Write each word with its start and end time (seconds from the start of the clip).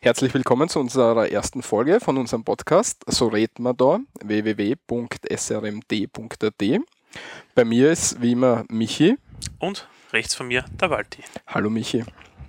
Herzlich 0.00 0.34
willkommen 0.34 0.68
zu 0.68 0.80
unserer 0.80 1.30
ersten 1.30 1.62
Folge 1.62 2.00
von 2.00 2.18
unserem 2.18 2.44
Podcast 2.44 3.04
So 3.06 3.28
reden 3.28 3.62
wir 3.62 3.72
da, 3.72 4.00
www.srmd.at. 4.22 4.92
Bei 7.54 7.64
mir 7.64 7.90
ist 7.90 8.20
wie 8.20 8.32
immer 8.32 8.64
Michi. 8.68 9.16
Und 9.58 9.88
rechts 10.12 10.34
von 10.34 10.48
mir 10.48 10.64
der 10.80 10.90
Walti. 10.90 11.22
Hallo 11.46 11.70
Michi. 11.70 12.04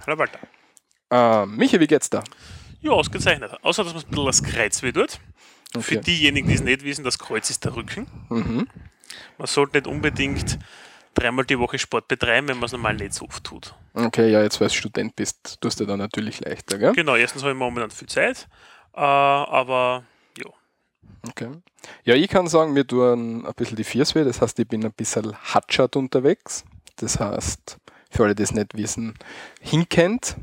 Hallo 0.05 0.17
Walter. 0.17 0.39
Äh, 1.11 1.45
Michi, 1.45 1.79
wie 1.79 1.87
geht's 1.87 2.09
da? 2.09 2.23
Ja, 2.81 2.91
ausgezeichnet. 2.91 3.51
Außer, 3.61 3.83
dass 3.83 3.93
man 3.93 4.03
ein 4.03 4.09
bisschen 4.09 4.25
das 4.25 4.43
Kreuz 4.43 4.83
weh 4.83 4.91
tut. 4.91 5.19
Okay. 5.73 5.81
Für 5.83 5.97
diejenigen, 5.97 6.47
die 6.47 6.55
es 6.55 6.63
nicht 6.63 6.83
wissen, 6.83 7.03
das 7.03 7.17
Kreuz 7.19 7.49
ist 7.49 7.63
der 7.65 7.75
Rücken. 7.75 8.07
Mhm. 8.29 8.67
Man 9.37 9.47
sollte 9.47 9.77
nicht 9.77 9.87
unbedingt 9.87 10.59
dreimal 11.15 11.45
die 11.45 11.57
Woche 11.57 11.79
Sport 11.79 12.07
betreiben, 12.07 12.47
wenn 12.47 12.57
man 12.57 12.65
es 12.65 12.71
normal 12.71 12.95
nicht 12.95 13.13
so 13.13 13.25
oft 13.25 13.43
tut. 13.43 13.73
Okay, 13.93 14.29
ja, 14.29 14.43
jetzt 14.43 14.61
weil 14.61 14.67
du 14.67 14.73
Student 14.73 15.15
bist, 15.15 15.59
tust 15.61 15.79
du 15.79 15.85
da 15.85 15.97
natürlich 15.97 16.41
leichter, 16.41 16.77
gell? 16.77 16.93
Genau, 16.93 17.15
erstens 17.15 17.41
habe 17.41 17.53
ich 17.53 17.57
momentan 17.57 17.89
viel 17.91 18.07
Zeit, 18.07 18.47
äh, 18.93 18.99
aber 18.99 20.03
ja. 20.37 20.45
Okay. 21.27 21.49
Ja, 22.03 22.15
ich 22.15 22.27
kann 22.27 22.47
sagen, 22.47 22.73
mir 22.73 22.85
tun 22.85 23.45
ein 23.45 23.53
bisschen 23.55 23.77
die 23.77 23.83
Viers 23.83 24.13
weh, 24.15 24.23
das 24.23 24.41
heißt, 24.41 24.59
ich 24.59 24.67
bin 24.67 24.85
ein 24.85 24.93
bisschen 24.93 25.35
hatschert 25.35 25.95
unterwegs. 25.95 26.65
Das 26.97 27.19
heißt, 27.19 27.77
für 28.09 28.23
alle, 28.23 28.35
die 28.35 28.43
es 28.43 28.53
nicht 28.53 28.75
wissen, 28.75 29.15
hinkennt. 29.61 30.37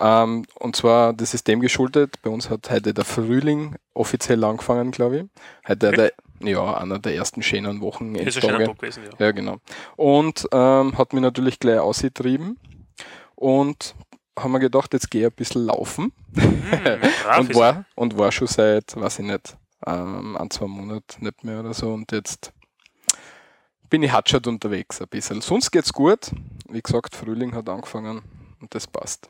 Ähm, 0.00 0.46
und 0.54 0.76
zwar, 0.76 1.12
das 1.12 1.34
ist 1.34 1.46
dem 1.46 1.60
geschuldet, 1.60 2.20
bei 2.22 2.30
uns 2.30 2.50
hat 2.50 2.70
heute 2.70 2.94
der 2.94 3.04
Frühling 3.04 3.76
offiziell 3.94 4.42
angefangen, 4.44 4.90
glaube 4.90 5.18
ich. 5.18 5.24
Heute 5.68 5.88
Okay. 5.88 5.96
der, 5.96 6.12
ja, 6.40 6.76
einer 6.76 6.98
der 6.98 7.14
ersten 7.14 7.42
schönen 7.42 7.82
Ist 7.82 8.36
ein 8.36 8.42
schöner. 8.42 8.64
Tag 8.66 8.78
gewesen, 8.78 9.04
ja. 9.04 9.26
Ja, 9.26 9.32
genau. 9.32 9.56
Und 9.96 10.48
ähm, 10.52 10.96
hat 10.96 11.12
mich 11.12 11.22
natürlich 11.22 11.58
gleich 11.58 11.78
ausgetrieben. 11.78 12.58
Und 13.34 13.94
haben 14.38 14.52
wir 14.52 14.58
gedacht, 14.58 14.92
jetzt 14.92 15.10
gehe 15.10 15.22
ich 15.22 15.32
ein 15.32 15.36
bisschen 15.36 15.66
laufen. 15.66 16.12
Brav 16.32 17.40
und, 17.40 17.54
war, 17.54 17.84
und 17.94 18.18
war 18.18 18.32
schon 18.32 18.46
seit, 18.46 18.96
weiß 18.96 19.20
ich 19.20 19.26
nicht, 19.26 19.56
ähm, 19.86 20.36
ein, 20.36 20.50
zwei 20.50 20.66
Monaten 20.66 21.24
nicht 21.24 21.44
mehr 21.44 21.60
oder 21.60 21.74
so. 21.74 21.92
Und 21.92 22.12
jetzt 22.12 22.52
bin 23.88 24.02
ich 24.02 24.12
hatschert 24.12 24.46
unterwegs 24.46 25.00
ein 25.00 25.08
bisschen. 25.08 25.40
Sonst 25.40 25.70
geht's 25.70 25.92
gut. 25.92 26.30
Wie 26.68 26.80
gesagt, 26.80 27.16
Frühling 27.16 27.54
hat 27.54 27.68
angefangen 27.68 28.22
und 28.60 28.74
das 28.74 28.86
passt. 28.86 29.28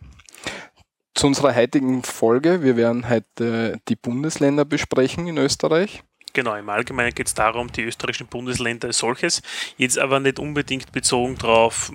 Zu 1.14 1.26
unserer 1.26 1.54
heutigen 1.54 2.02
Folge. 2.02 2.62
Wir 2.62 2.76
werden 2.76 3.08
heute 3.08 3.80
die 3.88 3.96
Bundesländer 3.96 4.64
besprechen 4.64 5.26
in 5.26 5.38
Österreich. 5.38 6.04
Genau, 6.32 6.54
im 6.54 6.68
Allgemeinen 6.68 7.14
geht 7.14 7.26
es 7.26 7.34
darum, 7.34 7.72
die 7.72 7.82
österreichischen 7.82 8.28
Bundesländer 8.28 8.88
als 8.88 8.98
solches, 8.98 9.42
jetzt 9.76 9.98
aber 9.98 10.20
nicht 10.20 10.38
unbedingt 10.38 10.92
bezogen 10.92 11.36
darauf, 11.36 11.92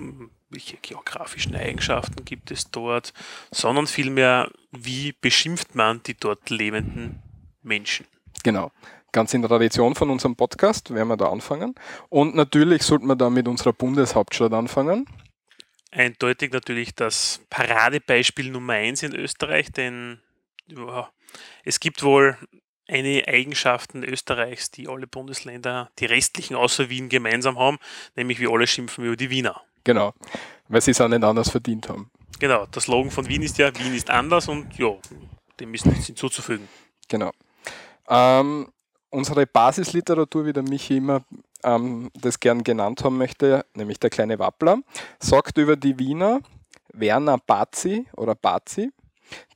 welche 0.49 0.77
geografischen 0.77 1.55
Eigenschaften 1.55 2.25
gibt 2.25 2.51
es 2.51 2.69
dort, 2.71 3.13
sondern 3.51 3.87
vielmehr, 3.87 4.51
wie 4.71 5.13
beschimpft 5.13 5.75
man 5.75 6.01
die 6.03 6.15
dort 6.15 6.49
lebenden 6.49 7.21
Menschen. 7.61 8.05
Genau. 8.43 8.71
Ganz 9.11 9.33
in 9.33 9.43
Tradition 9.43 9.95
von 9.95 10.09
unserem 10.09 10.35
Podcast 10.35 10.93
werden 10.93 11.07
wir 11.07 11.17
da 11.17 11.29
anfangen. 11.29 11.73
Und 12.09 12.35
natürlich 12.35 12.83
sollten 12.83 13.07
wir 13.07 13.15
da 13.15 13.29
mit 13.29 13.47
unserer 13.47 13.71
Bundeshauptstadt 13.71 14.51
anfangen. 14.51 15.05
Eindeutig 15.91 16.51
natürlich 16.51 16.93
das 16.93 17.39
Paradebeispiel 17.49 18.51
Nummer 18.51 18.73
eins 18.73 19.03
in 19.03 19.15
Österreich, 19.15 19.71
denn 19.71 20.19
ja, 20.67 21.09
es 21.63 21.79
gibt 21.79 22.03
wohl 22.03 22.37
einige 22.87 23.27
Eigenschaften 23.27 24.03
Österreichs, 24.03 24.71
die 24.71 24.87
alle 24.87 25.07
Bundesländer, 25.07 25.89
die 25.99 26.05
restlichen 26.05 26.55
außer 26.55 26.89
Wien 26.89 27.09
gemeinsam 27.09 27.57
haben, 27.57 27.77
nämlich 28.15 28.39
wir 28.39 28.49
alle 28.51 28.67
schimpfen 28.67 29.05
über 29.05 29.15
die 29.15 29.29
Wiener. 29.29 29.61
Genau. 29.83 30.13
Weil 30.67 30.81
sie 30.81 30.91
es 30.91 31.01
auch 31.01 31.07
nicht 31.07 31.23
anders 31.23 31.49
verdient 31.49 31.89
haben. 31.89 32.09
Genau, 32.39 32.65
der 32.65 32.81
Slogan 32.81 33.11
von 33.11 33.27
Wien 33.27 33.43
ist 33.43 33.57
ja, 33.57 33.73
Wien 33.77 33.93
ist 33.93 34.09
anders 34.09 34.47
und 34.47 34.77
ja, 34.77 34.95
dem 35.59 35.73
ist 35.73 35.85
nichts 35.85 36.07
hinzuzufügen. 36.07 36.67
Genau. 37.07 37.31
Ähm, 38.09 38.71
unsere 39.09 39.45
Basisliteratur, 39.45 40.45
wie 40.45 40.53
der 40.53 40.63
Michi 40.63 40.97
immer 40.97 41.23
ähm, 41.63 42.11
das 42.13 42.39
gern 42.39 42.63
genannt 42.63 43.03
haben 43.03 43.17
möchte, 43.17 43.65
nämlich 43.73 43.99
der 43.99 44.09
kleine 44.09 44.37
Wappler, 44.39 44.79
sagt 45.19 45.57
über 45.57 45.75
die 45.75 45.97
Wiener 45.97 46.41
Werner 46.93 47.37
Bazi 47.37 48.05
oder 48.15 48.35
Bazi, 48.35 48.91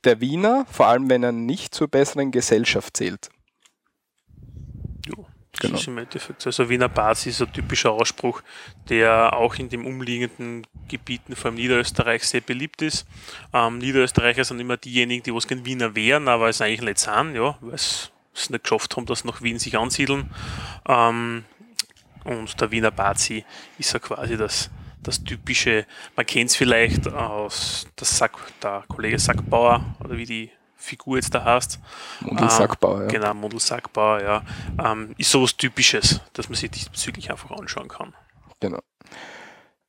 der 0.04 0.20
Wiener, 0.20 0.66
vor 0.70 0.86
allem 0.86 1.08
wenn 1.10 1.22
er 1.22 1.32
nicht 1.32 1.74
zur 1.74 1.88
besseren 1.88 2.30
Gesellschaft 2.30 2.96
zählt. 2.96 3.28
Ja, 5.06 5.14
das 5.52 5.60
Genau. 5.60 5.78
ist 5.78 5.86
im 5.88 5.98
Endeffekt. 5.98 6.46
Also 6.46 6.68
Wiener 6.68 6.88
Basis 6.88 7.40
ist 7.40 7.46
ein 7.46 7.52
typischer 7.52 7.90
Ausspruch, 7.92 8.42
der 8.88 9.34
auch 9.34 9.56
in 9.56 9.68
den 9.68 9.84
umliegenden 9.84 10.66
Gebieten, 10.88 11.36
vor 11.36 11.46
allem 11.50 11.56
Niederösterreich, 11.56 12.24
sehr 12.24 12.40
beliebt 12.40 12.82
ist. 12.82 13.06
Ähm, 13.52 13.78
Niederösterreicher 13.78 14.44
sind 14.44 14.60
immer 14.60 14.76
diejenigen, 14.76 15.22
die 15.22 15.34
was 15.34 15.46
gegen 15.48 15.64
Wiener 15.64 15.94
wären, 15.94 16.28
aber 16.28 16.48
es 16.48 16.60
eigentlich 16.60 16.82
nicht 16.82 16.98
sind, 16.98 17.34
ja, 17.34 17.56
weil 17.60 17.74
es 17.74 18.10
es 18.32 18.48
nicht 18.48 18.62
geschafft 18.62 18.96
haben, 18.96 19.06
dass 19.06 19.20
sie 19.20 19.26
nach 19.26 19.42
Wien 19.42 19.58
sich 19.58 19.76
ansiedeln. 19.76 20.30
Ähm, 20.88 21.44
und 22.24 22.60
der 22.60 22.70
Wiener 22.70 22.90
Bazi 22.90 23.44
ist 23.78 23.92
ja 23.92 23.98
quasi 23.98 24.36
das, 24.36 24.70
das 25.02 25.22
typische, 25.24 25.86
man 26.16 26.26
kennt 26.26 26.50
es 26.50 26.56
vielleicht 26.56 27.08
aus 27.08 27.86
das 27.96 28.16
Sack, 28.16 28.36
der 28.62 28.84
Kollege 28.88 29.18
Sackbauer 29.18 29.84
oder 30.00 30.16
wie 30.16 30.26
die 30.26 30.50
Figur 30.76 31.16
jetzt 31.16 31.34
da 31.34 31.44
heißt. 31.44 31.78
Mundelsackbauer, 32.20 33.02
ja. 33.02 33.08
Genau, 33.08 33.34
Mundelsackbauer, 33.34 34.22
ja. 34.22 34.42
Ähm, 34.82 35.14
ist 35.18 35.30
sowas 35.30 35.56
Typisches, 35.56 36.20
dass 36.32 36.48
man 36.48 36.56
sich 36.56 36.70
diesbezüglich 36.70 37.30
einfach 37.30 37.50
anschauen 37.50 37.88
kann. 37.88 38.14
Genau. 38.60 38.80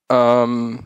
Ähm, 0.09 0.83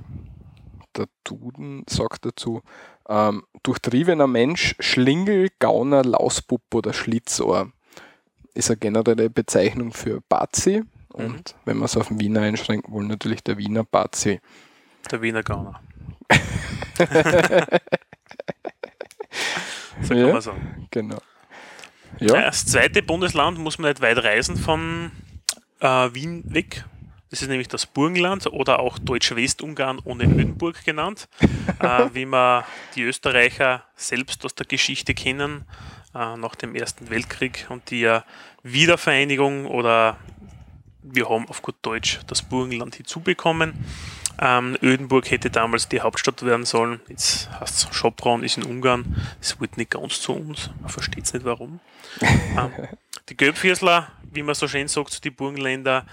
der 0.95 1.07
Duden 1.23 1.83
sagt 1.89 2.25
dazu, 2.25 2.61
ähm, 3.09 3.43
durchtriebener 3.63 4.27
Mensch, 4.27 4.75
Schlingel, 4.79 5.49
Gauner, 5.59 6.03
Lausbub 6.03 6.61
oder 6.73 6.93
Schlitzohr 6.93 7.71
ist 8.53 8.69
eine 8.69 8.77
generelle 8.77 9.29
Bezeichnung 9.29 9.91
für 9.91 10.21
Bazi. 10.29 10.83
Und 11.15 11.31
Mhm. 11.55 11.59
wenn 11.65 11.77
man 11.77 11.85
es 11.85 11.95
auf 11.97 12.09
den 12.09 12.19
Wiener 12.19 12.41
einschränkt, 12.41 12.89
wohl 12.91 13.05
natürlich 13.05 13.41
der 13.43 13.57
Wiener 13.57 13.83
Bazi. 13.83 14.39
Der 15.11 15.21
Wiener 15.21 15.43
Gauner. 15.43 15.79
so 20.01 20.13
Ja. 20.13 20.23
kann 20.25 20.31
man 20.33 20.41
sagen. 20.41 20.87
Genau. 20.91 21.17
Ja. 22.19 22.35
Ja, 22.35 22.41
Das 22.45 22.65
zweite 22.65 23.01
Bundesland 23.03 23.57
muss 23.59 23.77
man 23.77 23.89
nicht 23.91 24.01
weit 24.01 24.17
reisen 24.23 24.57
von 24.57 25.11
äh, 25.79 26.09
Wien 26.13 26.43
weg. 26.53 26.85
Das 27.29 27.41
ist 27.41 27.49
nämlich 27.49 27.67
das 27.67 27.85
Burgenland 27.85 28.47
oder 28.47 28.79
auch 28.79 28.97
Deutsch-Westungarn 28.99 29.99
ohne 30.05 30.23
Ödenburg 30.23 30.85
genannt, 30.85 31.27
äh, 31.79 32.07
wie 32.13 32.25
man 32.25 32.63
die 32.95 33.01
Österreicher 33.03 33.83
selbst 33.95 34.45
aus 34.45 34.55
der 34.55 34.65
Geschichte 34.65 35.13
kennen, 35.13 35.65
äh, 36.13 36.37
nach 36.37 36.55
dem 36.55 36.75
Ersten 36.75 37.09
Weltkrieg 37.09 37.65
und 37.69 37.89
die 37.91 38.03
äh, 38.05 38.21
Wiedervereinigung 38.63 39.65
oder 39.65 40.17
wir 41.13 41.29
haben 41.29 41.47
auf 41.47 41.61
gut 41.61 41.75
Deutsch 41.81 42.19
das 42.27 42.41
Burgenland 42.41 42.95
hinzubekommen. 42.95 43.73
Ähm, 44.39 44.77
Ödenburg 44.81 45.31
hätte 45.31 45.49
damals 45.49 45.87
die 45.87 46.01
Hauptstadt 46.01 46.43
werden 46.43 46.65
sollen. 46.65 46.99
Jetzt 47.07 47.49
heißt 47.59 47.87
es 47.89 47.95
Schopron, 47.95 48.43
ist 48.43 48.57
in 48.57 48.63
Ungarn. 48.63 49.15
Das 49.39 49.59
wird 49.61 49.77
nicht 49.77 49.91
ganz 49.91 50.19
zu 50.19 50.33
uns. 50.33 50.71
Man 50.81 50.89
versteht 50.89 51.25
es 51.25 51.33
nicht 51.33 51.45
warum. 51.45 51.79
ähm, 52.21 52.71
die 53.29 53.37
Gelbviersler, 53.37 54.11
wie 54.31 54.43
man 54.43 54.55
so 54.55 54.67
schön 54.67 54.87
sagt, 54.87 55.23
die 55.23 55.29
Burgenländer, 55.29 56.05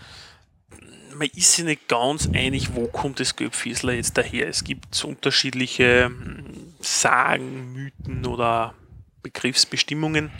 man 1.14 1.28
ist 1.34 1.52
sich 1.54 1.64
nicht 1.64 1.88
ganz 1.88 2.28
einig, 2.32 2.74
wo 2.74 2.86
kommt 2.86 3.20
das 3.20 3.36
Gelbviersler 3.36 3.94
jetzt 3.94 4.16
daher. 4.16 4.48
Es 4.48 4.64
gibt 4.64 4.94
so 4.94 5.08
unterschiedliche 5.08 6.06
hm, 6.06 6.74
Sagen, 6.80 7.72
Mythen 7.72 8.26
oder 8.26 8.74
Begriffsbestimmungen. 9.22 10.30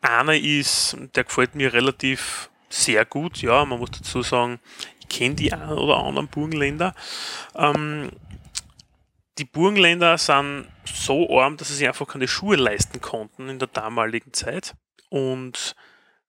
Einer 0.00 0.34
ist, 0.34 0.96
der 1.14 1.24
gefällt 1.24 1.54
mir 1.54 1.72
relativ 1.72 2.50
sehr 2.68 3.04
gut, 3.04 3.42
ja, 3.42 3.64
man 3.64 3.78
muss 3.78 3.90
dazu 3.92 4.22
sagen, 4.22 4.60
ich 5.00 5.08
kenne 5.08 5.34
die 5.34 5.52
einen 5.52 5.78
oder 5.78 5.98
anderen 5.98 6.28
Burgenländer. 6.28 6.94
Ähm, 7.54 8.10
die 9.38 9.44
Burgenländer 9.44 10.18
sind 10.18 10.66
so 10.84 11.38
arm, 11.38 11.56
dass 11.56 11.68
sie 11.68 11.74
sich 11.74 11.86
einfach 11.86 12.08
keine 12.08 12.28
Schuhe 12.28 12.56
leisten 12.56 13.00
konnten 13.00 13.48
in 13.48 13.58
der 13.58 13.68
damaligen 13.68 14.32
Zeit. 14.32 14.74
Und 15.10 15.76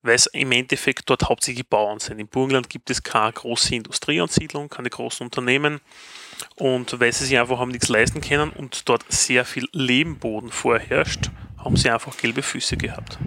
weil 0.02 0.14
es 0.14 0.26
im 0.26 0.52
Endeffekt 0.52 1.10
dort 1.10 1.28
hauptsächlich 1.28 1.68
Bauern 1.68 1.98
sind. 1.98 2.18
Im 2.18 2.28
Burgenland 2.28 2.70
gibt 2.70 2.90
es 2.90 3.02
keine 3.02 3.32
große 3.32 3.74
Industrieansiedlung, 3.74 4.68
keine 4.68 4.88
großen 4.88 5.24
Unternehmen. 5.24 5.80
Und 6.56 6.98
weil 7.00 7.12
sie 7.12 7.26
sich 7.26 7.38
einfach 7.38 7.58
haben 7.58 7.70
nichts 7.70 7.88
leisten 7.88 8.20
können 8.22 8.50
und 8.50 8.88
dort 8.88 9.04
sehr 9.12 9.44
viel 9.44 9.68
Lehmboden 9.72 10.50
vorherrscht, 10.50 11.30
haben 11.58 11.76
sie 11.76 11.90
einfach 11.90 12.16
gelbe 12.16 12.42
Füße 12.42 12.78
gehabt. 12.78 13.18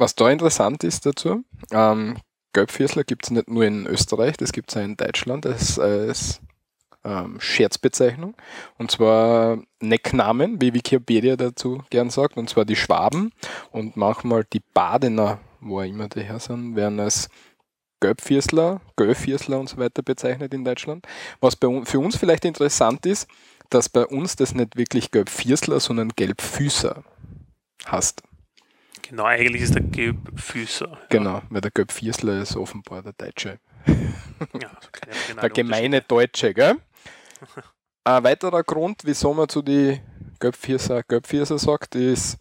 Was 0.00 0.14
da 0.14 0.30
interessant 0.30 0.82
ist 0.82 1.06
dazu, 1.06 1.44
ähm, 1.70 2.16
Gelbviersler 2.52 3.04
gibt 3.04 3.24
es 3.24 3.30
nicht 3.30 3.48
nur 3.48 3.64
in 3.64 3.86
Österreich, 3.86 4.36
das 4.36 4.52
gibt 4.52 4.70
es 4.70 4.76
auch 4.76 4.82
in 4.82 4.96
Deutschland 4.96 5.46
als, 5.46 5.78
als 5.78 6.40
ähm, 7.04 7.38
Scherzbezeichnung. 7.40 8.34
Und 8.78 8.90
zwar 8.90 9.58
Necknamen, 9.80 10.60
wie 10.60 10.74
Wikipedia 10.74 11.36
dazu 11.36 11.82
gern 11.90 12.10
sagt, 12.10 12.36
und 12.36 12.50
zwar 12.50 12.64
die 12.64 12.76
Schwaben 12.76 13.32
und 13.70 13.96
manchmal 13.96 14.44
die 14.44 14.62
Badener, 14.74 15.38
wo 15.60 15.80
immer 15.80 16.08
die 16.08 16.22
her 16.22 16.40
sind, 16.40 16.74
werden 16.74 16.98
als 16.98 17.28
Gelbviersler, 18.00 18.80
Gelbviersler 18.96 19.60
und 19.60 19.68
so 19.68 19.76
weiter 19.76 20.02
bezeichnet 20.02 20.54
in 20.54 20.64
Deutschland. 20.64 21.06
Was 21.40 21.54
bei, 21.54 21.84
für 21.84 22.00
uns 22.00 22.16
vielleicht 22.16 22.44
interessant 22.44 23.06
ist, 23.06 23.28
dass 23.68 23.88
bei 23.88 24.06
uns 24.06 24.36
das 24.36 24.54
nicht 24.54 24.76
wirklich 24.76 25.10
Gelbviersler, 25.10 25.78
sondern 25.78 26.08
Gelbfüßer 26.16 27.04
heißt. 27.86 28.22
Genau, 29.02 29.24
eigentlich 29.24 29.62
ist 29.62 29.74
der 29.74 29.82
Gelbfüßer. 29.82 30.98
Genau, 31.08 31.38
ja. 31.38 31.42
weil 31.50 31.60
der 31.60 31.70
Gelbviersler 31.70 32.42
ist 32.42 32.56
offenbar 32.56 33.02
der 33.02 33.12
Deutsche. 33.12 33.58
Ja, 34.60 34.70
also 35.06 35.34
der 35.40 35.50
gemeine 35.50 36.00
Deutsche, 36.00 36.54
gell? 36.54 36.76
Ein 38.04 38.24
weiterer 38.24 38.62
Grund, 38.62 39.02
wieso 39.04 39.34
man 39.34 39.48
zu 39.48 39.62
die 39.62 40.00
Gelbvierser 40.38 41.02
Gelbvierser 41.02 41.58
sagt, 41.58 41.94
ist, 41.94 42.38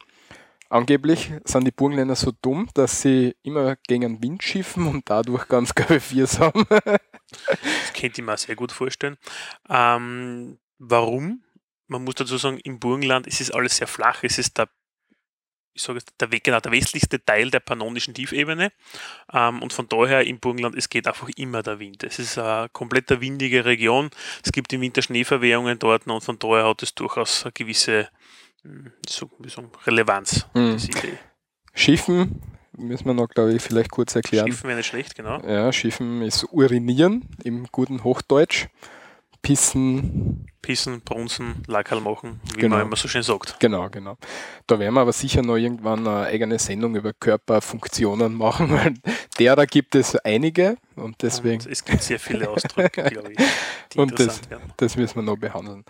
angeblich 0.69 1.31
sind 1.43 1.65
die 1.65 1.71
Burgenländer 1.71 2.15
so 2.15 2.31
dumm, 2.41 2.69
dass 2.73 3.01
sie 3.01 3.35
immer 3.43 3.75
gegen 3.87 4.01
den 4.01 4.23
Wind 4.23 4.43
schiffen 4.43 4.87
und 4.87 5.09
dadurch 5.09 5.47
ganz 5.47 5.73
Viers 5.99 6.39
haben. 6.39 6.65
das 6.69 7.93
könnte 7.93 8.21
ich 8.21 8.25
mir 8.25 8.37
sehr 8.37 8.55
gut 8.55 8.71
vorstellen. 8.71 9.17
Ähm, 9.67 10.59
warum? 10.77 11.43
Man 11.87 12.03
muss 12.03 12.15
dazu 12.15 12.37
sagen, 12.37 12.59
im 12.63 12.79
Burgenland 12.79 13.27
ist 13.27 13.41
es 13.41 13.51
alles 13.51 13.77
sehr 13.77 13.87
flach. 13.87 14.23
Es 14.23 14.37
ist 14.37 14.57
der 14.57 14.69
ich 15.79 15.83
sage 15.83 15.99
der, 16.19 16.27
genau, 16.27 16.59
der 16.59 16.71
westlichste 16.71 17.23
Teil 17.23 17.49
der 17.49 17.61
pannonischen 17.61 18.13
Tiefebene. 18.13 18.71
Ähm, 19.33 19.61
und 19.61 19.73
von 19.73 19.87
daher 19.87 20.27
im 20.27 20.39
Burgenland, 20.39 20.75
es 20.75 20.89
geht 20.89 21.07
einfach 21.07 21.29
immer 21.37 21.63
der 21.63 21.79
Wind. 21.79 22.03
Es 22.03 22.19
ist 22.19 22.37
eine 22.37 22.69
komplett 22.69 23.09
windige 23.21 23.65
Region. 23.65 24.09
Es 24.43 24.51
gibt 24.51 24.73
im 24.73 24.81
Winter 24.81 25.01
Schneeverwehungen 25.01 25.79
dort 25.79 26.05
und 26.07 26.21
von 26.21 26.37
daher 26.37 26.67
hat 26.67 26.83
es 26.83 26.93
durchaus 26.93 27.45
eine 27.45 27.53
gewisse 27.53 28.09
hm, 28.63 28.91
so, 29.07 29.29
so 29.47 29.63
Relevanz, 29.85 30.45
mhm. 30.53 30.77
Schiffen 31.73 32.41
müssen 32.77 33.05
wir 33.05 33.13
noch, 33.13 33.27
glaube 33.29 33.53
ich, 33.53 33.61
vielleicht 33.61 33.91
kurz 33.91 34.15
erklären. 34.15 34.47
Schiffen 34.47 34.67
wäre 34.67 34.77
nicht 34.77 34.87
schlecht, 34.87 35.15
genau. 35.15 35.41
Ja, 35.41 35.71
Schiffen 35.71 36.21
ist 36.21 36.45
urinieren 36.51 37.27
im 37.43 37.67
guten 37.71 38.03
Hochdeutsch. 38.03 38.67
Pissen. 39.41 40.45
Pissen, 40.61 41.01
Brunzen, 41.01 41.63
Lackerl 41.67 42.01
machen, 42.01 42.41
wie 42.53 42.61
genau. 42.61 42.75
man 42.75 42.87
immer 42.87 42.95
so 42.95 43.07
schön 43.07 43.23
sagt. 43.23 43.59
Genau, 43.59 43.89
genau. 43.89 44.17
Da 44.67 44.77
werden 44.77 44.93
wir 44.93 45.01
aber 45.01 45.13
sicher 45.13 45.41
noch 45.41 45.55
irgendwann 45.55 46.05
eine 46.05 46.25
eigene 46.27 46.59
Sendung 46.59 46.95
über 46.95 47.13
Körperfunktionen 47.13 48.35
machen, 48.35 48.69
weil 48.71 48.93
derer 49.39 49.65
gibt 49.65 49.95
es 49.95 50.15
einige 50.17 50.77
und 50.95 51.21
deswegen. 51.21 51.63
Und 51.63 51.71
es 51.71 51.83
gibt 51.83 52.03
sehr 52.03 52.19
viele 52.19 52.49
Ausdrücke, 52.49 53.03
glaube 53.09 53.31
ich, 53.31 53.39
die 53.93 53.99
und 53.99 54.11
interessant 54.11 54.43
das, 54.43 54.49
werden. 54.51 54.73
Das 54.77 54.97
müssen 54.97 55.15
wir 55.15 55.23
noch 55.23 55.37
behandeln. 55.37 55.85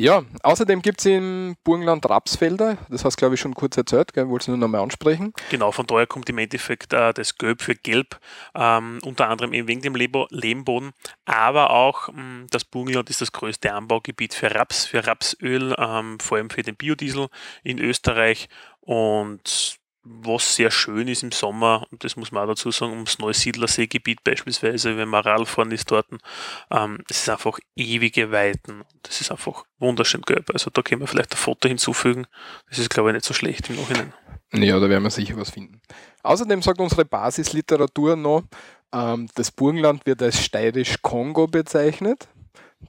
Ja, 0.00 0.22
außerdem 0.44 0.80
gibt 0.80 1.00
es 1.00 1.06
im 1.06 1.56
Burgenland 1.64 2.08
Rapsfelder, 2.08 2.78
das 2.88 3.04
hast 3.04 3.16
glaube 3.16 3.34
ich 3.34 3.40
schon 3.40 3.54
kurz 3.54 3.76
erzählt, 3.76 4.12
wolltest 4.14 4.46
du 4.46 4.52
nur 4.52 4.60
nochmal 4.60 4.82
ansprechen? 4.82 5.32
Genau, 5.50 5.72
von 5.72 5.88
daher 5.88 6.06
kommt 6.06 6.30
im 6.30 6.38
Endeffekt 6.38 6.92
äh, 6.92 7.12
das 7.12 7.36
Gelb 7.36 7.62
für 7.62 7.74
Gelb, 7.74 8.20
ähm, 8.54 9.00
unter 9.04 9.28
anderem 9.28 9.52
eben 9.52 9.66
wegen 9.66 9.82
dem 9.82 9.96
Lehmboden, 9.96 10.92
aber 11.24 11.70
auch 11.70 12.10
mh, 12.10 12.22
mm, 12.22 12.46
das 12.50 12.64
Burgenland 12.64 13.10
ist 13.10 13.22
das 13.22 13.32
größte 13.32 13.72
Anbaugebiet 13.72 14.34
für 14.34 14.54
Raps, 14.54 14.86
für 14.86 15.04
Rapsöl, 15.04 15.74
ähm, 15.76 16.20
vor 16.20 16.38
allem 16.38 16.50
für 16.50 16.62
den 16.62 16.76
Biodiesel 16.76 17.26
in 17.64 17.80
Österreich 17.80 18.48
und 18.78 19.80
was 20.22 20.56
sehr 20.56 20.70
schön 20.70 21.08
ist 21.08 21.22
im 21.22 21.32
Sommer, 21.32 21.86
und 21.90 22.04
das 22.04 22.16
muss 22.16 22.32
man 22.32 22.44
auch 22.44 22.48
dazu 22.48 22.70
sagen, 22.70 22.92
ums 22.92 23.18
Neusiedlerseegebiet 23.18 24.24
beispielsweise, 24.24 24.96
wenn 24.96 25.08
man 25.08 25.22
Radfahren 25.22 25.70
ist 25.72 25.90
dort, 25.90 26.06
ähm, 26.70 26.98
es 27.08 27.22
ist 27.22 27.28
einfach 27.28 27.58
ewige 27.76 28.30
Weiten. 28.30 28.82
Das 29.02 29.20
ist 29.20 29.30
einfach 29.30 29.64
wunderschön 29.78 30.22
gelb. 30.22 30.50
Also 30.52 30.70
da 30.70 30.82
können 30.82 31.00
wir 31.00 31.06
vielleicht 31.06 31.32
ein 31.32 31.38
Foto 31.38 31.68
hinzufügen. 31.68 32.26
Das 32.68 32.78
ist, 32.78 32.90
glaube 32.90 33.10
ich, 33.10 33.14
nicht 33.14 33.24
so 33.24 33.34
schlecht 33.34 33.68
im 33.70 33.76
Nachhinein. 33.76 34.12
Ja, 34.52 34.80
da 34.80 34.88
werden 34.88 35.02
wir 35.02 35.10
sicher 35.10 35.36
was 35.36 35.50
finden. 35.50 35.80
Außerdem 36.22 36.62
sagt 36.62 36.80
unsere 36.80 37.04
Basisliteratur 37.04 38.16
noch, 38.16 38.44
ähm, 38.92 39.28
das 39.34 39.50
Burgenland 39.50 40.06
wird 40.06 40.22
als 40.22 40.42
steirisch-Kongo 40.42 41.46
bezeichnet. 41.46 42.28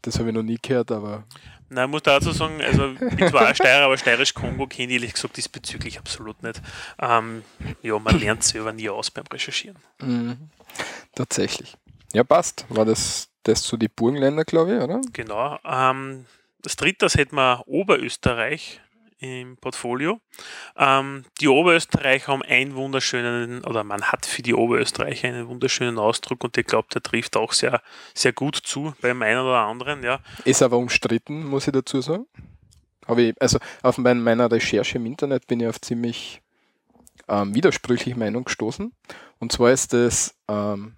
Das 0.01 0.19
habe 0.19 0.29
ich 0.29 0.35
noch 0.35 0.43
nie 0.43 0.59
gehört, 0.61 0.91
aber 0.91 1.25
Nein, 1.69 1.85
ich 1.85 1.91
muss 1.91 2.03
dazu 2.03 2.31
sagen, 2.31 2.61
also 2.61 2.91
ich 2.93 3.15
bin 3.15 3.29
zwar 3.29 3.53
Steirer, 3.53 3.85
aber 3.85 3.97
Steirisch-Kongo 3.97 4.67
kenne 4.67 4.87
ich 4.87 4.93
ehrlich 4.93 5.13
gesagt 5.13 5.37
diesbezüglich 5.37 5.99
absolut 5.99 6.41
nicht. 6.41 6.61
Ähm, 6.99 7.43
ja, 7.81 7.99
man 7.99 8.19
lernt 8.19 8.43
selber 8.43 8.73
nie 8.73 8.89
aus 8.89 9.11
beim 9.11 9.25
Recherchieren. 9.31 9.77
Mhm. 10.01 10.49
Tatsächlich. 11.13 11.77
Ja, 12.13 12.23
passt. 12.23 12.65
War 12.69 12.85
das, 12.85 13.29
das 13.43 13.61
zu 13.61 13.77
die 13.77 13.87
Burgenländer, 13.87 14.45
glaube 14.45 14.75
ich, 14.75 14.81
oder? 14.81 15.01
Genau. 15.13 15.59
Ähm, 15.63 16.25
das 16.61 16.75
dritte, 16.75 16.97
das 16.99 17.15
hätten 17.15 17.35
wir 17.35 17.63
Oberösterreich 17.67 18.81
im 19.19 19.57
Portfolio. 19.57 20.19
Ähm, 20.77 21.25
die 21.41 21.47
Oberösterreicher 21.47 22.27
haben 22.31 22.41
einen 22.43 22.75
wunderschönen, 22.75 23.63
oder 23.65 23.83
man 23.83 24.03
hat 24.03 24.25
für 24.25 24.41
die 24.41 24.53
Oberösterreicher 24.53 25.27
einen 25.27 25.47
wunderschönen 25.47 25.97
Ausdruck 25.97 26.43
und 26.43 26.57
ich 26.57 26.65
glaube, 26.65 26.87
der 26.93 27.03
trifft 27.03 27.35
auch 27.35 27.53
sehr, 27.53 27.81
sehr 28.13 28.33
gut 28.33 28.55
zu 28.55 28.93
beim 29.01 29.21
einen 29.21 29.41
oder 29.41 29.59
anderen. 29.59 30.03
Ja. 30.03 30.19
Ist 30.45 30.61
aber 30.61 30.77
umstritten, 30.77 31.45
muss 31.45 31.67
ich 31.67 31.73
dazu 31.73 32.01
sagen. 32.01 32.25
Aber 33.05 33.19
ich, 33.19 33.35
also 33.41 33.59
auf 33.81 33.97
meiner 33.97 34.51
Recherche 34.51 34.97
im 34.97 35.05
Internet 35.05 35.47
bin 35.47 35.59
ich 35.59 35.67
auf 35.67 35.81
ziemlich 35.81 36.41
ähm, 37.27 37.53
widersprüchliche 37.55 38.17
Meinung 38.17 38.45
gestoßen. 38.45 38.93
Und 39.39 39.51
zwar 39.51 39.71
ist 39.71 39.93
das 39.93 40.35
ähm, 40.47 40.95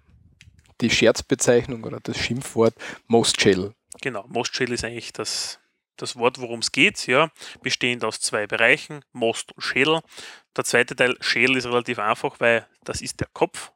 die 0.80 0.90
Scherzbezeichnung 0.90 1.84
oder 1.84 2.00
das 2.00 2.18
Schimpfwort 2.18 2.74
Most 3.06 3.40
Shell. 3.40 3.72
Genau, 4.00 4.26
Most 4.28 4.54
Shell 4.54 4.72
ist 4.72 4.84
eigentlich 4.84 5.12
das 5.12 5.58
das 5.96 6.16
Wort, 6.16 6.40
worum 6.40 6.60
es 6.60 6.72
geht, 6.72 7.06
ja, 7.06 7.30
bestehend 7.62 8.04
aus 8.04 8.20
zwei 8.20 8.46
Bereichen, 8.46 9.04
Most 9.12 9.52
und 9.52 9.62
Schädel. 9.62 10.00
Der 10.56 10.64
zweite 10.64 10.96
Teil, 10.96 11.16
Schädel, 11.20 11.56
ist 11.56 11.66
relativ 11.66 11.98
einfach, 11.98 12.40
weil 12.40 12.66
das 12.84 13.00
ist 13.00 13.20
der 13.20 13.28
Kopf. 13.32 13.72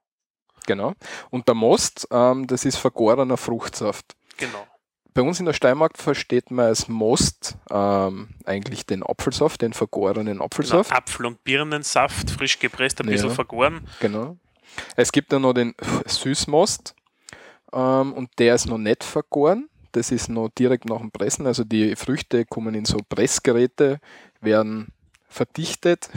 Genau. 0.66 0.94
Und 1.30 1.46
der 1.48 1.54
Most, 1.54 2.08
ähm, 2.10 2.46
das 2.46 2.64
ist 2.64 2.76
vergorener 2.76 3.36
Fruchtsaft. 3.36 4.16
Genau. 4.36 4.66
Bei 5.14 5.22
uns 5.22 5.40
in 5.40 5.46
der 5.46 5.54
Steiermark 5.54 5.96
versteht 5.96 6.50
man 6.50 6.66
als 6.66 6.88
Most 6.88 7.56
ähm, 7.70 8.28
eigentlich 8.44 8.84
den 8.84 9.02
Apfelsaft, 9.02 9.62
den 9.62 9.72
vergorenen 9.72 10.42
Apfelsaft. 10.42 10.90
Genau, 10.90 10.98
Apfel- 10.98 11.26
und 11.26 11.42
Birnensaft, 11.42 12.30
frisch 12.30 12.58
gepresst, 12.58 13.00
ein 13.00 13.06
bisschen 13.06 13.30
vergoren. 13.30 13.88
Genau. 14.00 14.36
Es 14.94 15.12
gibt 15.12 15.32
dann 15.32 15.42
noch 15.42 15.54
den 15.54 15.74
Süßmost 16.04 16.94
ähm, 17.72 18.12
und 18.12 18.30
der 18.38 18.56
ist 18.56 18.66
noch 18.66 18.76
nicht 18.76 19.04
vergoren 19.04 19.70
das 19.96 20.10
ist 20.10 20.28
noch 20.28 20.50
direkt 20.50 20.84
nach 20.84 20.98
dem 20.98 21.10
Pressen. 21.10 21.46
Also 21.46 21.64
die 21.64 21.96
Früchte 21.96 22.44
kommen 22.44 22.74
in 22.74 22.84
so 22.84 22.98
Pressgeräte, 23.08 23.98
werden 24.42 24.92
verdichtet. 25.26 26.10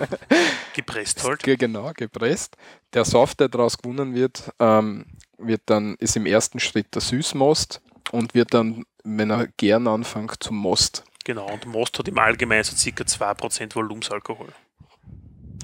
gepresst 0.74 1.22
halt. 1.22 1.42
Genau, 1.44 1.92
gepresst. 1.94 2.56
Der 2.92 3.04
Saft, 3.04 3.38
der 3.38 3.48
daraus 3.48 3.78
gewonnen 3.78 4.14
wird, 4.14 4.50
ähm, 4.58 5.06
wird 5.38 5.62
dann, 5.66 5.94
ist 6.00 6.16
im 6.16 6.26
ersten 6.26 6.58
Schritt 6.58 6.92
der 6.94 7.02
Süßmost 7.02 7.80
und 8.10 8.34
wird 8.34 8.52
dann, 8.52 8.84
wenn 9.04 9.30
er 9.30 9.46
gern 9.46 9.86
anfängt, 9.86 10.42
zum 10.42 10.56
Most. 10.56 11.04
Genau, 11.24 11.50
und 11.52 11.66
Most 11.66 11.96
hat 11.98 12.08
im 12.08 12.18
Allgemeinen 12.18 12.64
so 12.64 12.74
ca. 12.90 13.04
2% 13.04 13.74
Volumensalkohol. 13.76 14.48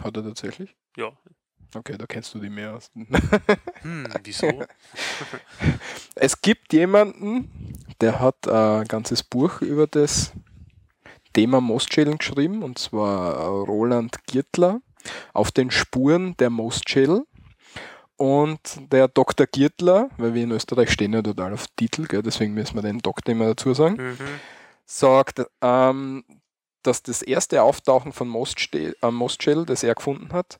Hat 0.04 0.16
er 0.16 0.22
tatsächlich? 0.22 0.74
Ja, 0.96 1.12
Okay, 1.74 1.96
da 1.96 2.06
kennst 2.06 2.34
du 2.34 2.40
die 2.40 2.50
mehr 2.50 2.74
aus. 2.74 2.90
hm, 3.82 4.06
wieso? 4.24 4.64
es 6.14 6.40
gibt 6.40 6.72
jemanden, 6.72 7.74
der 8.00 8.20
hat 8.20 8.48
ein 8.48 8.86
ganzes 8.86 9.22
Buch 9.22 9.60
über 9.60 9.86
das 9.86 10.32
Thema 11.32 11.60
Mostschädeln 11.60 12.18
geschrieben, 12.18 12.62
und 12.62 12.78
zwar 12.78 13.36
Roland 13.46 14.26
Giertler, 14.26 14.80
auf 15.32 15.52
den 15.52 15.70
Spuren 15.70 16.36
der 16.38 16.50
Mostschädel. 16.50 17.24
Und 18.16 18.92
der 18.92 19.08
Dr. 19.08 19.46
Giertler, 19.46 20.10
weil 20.18 20.34
wir 20.34 20.42
in 20.42 20.50
Österreich 20.50 20.90
stehen 20.90 21.14
ja 21.14 21.22
total 21.22 21.54
auf 21.54 21.68
Titel, 21.76 22.06
gell, 22.06 22.22
deswegen 22.22 22.52
müssen 22.52 22.74
wir 22.74 22.82
den 22.82 22.98
Doktor 22.98 23.32
immer 23.32 23.46
dazu 23.46 23.72
sagen, 23.72 23.96
mhm. 23.96 24.18
sagt, 24.84 25.40
ähm, 25.62 26.24
dass 26.82 27.02
das 27.02 27.22
erste 27.22 27.62
Auftauchen 27.62 28.12
von 28.12 28.28
Mostschell, 28.28 28.94
äh, 29.02 29.64
das 29.66 29.82
er 29.82 29.94
gefunden 29.94 30.32
hat, 30.32 30.58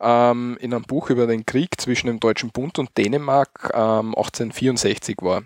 ähm, 0.00 0.56
in 0.60 0.74
einem 0.74 0.84
Buch 0.84 1.10
über 1.10 1.26
den 1.26 1.46
Krieg 1.46 1.80
zwischen 1.80 2.08
dem 2.08 2.20
Deutschen 2.20 2.50
Bund 2.50 2.78
und 2.78 2.96
Dänemark 2.96 3.70
ähm, 3.74 4.14
1864 4.14 5.18
war. 5.22 5.42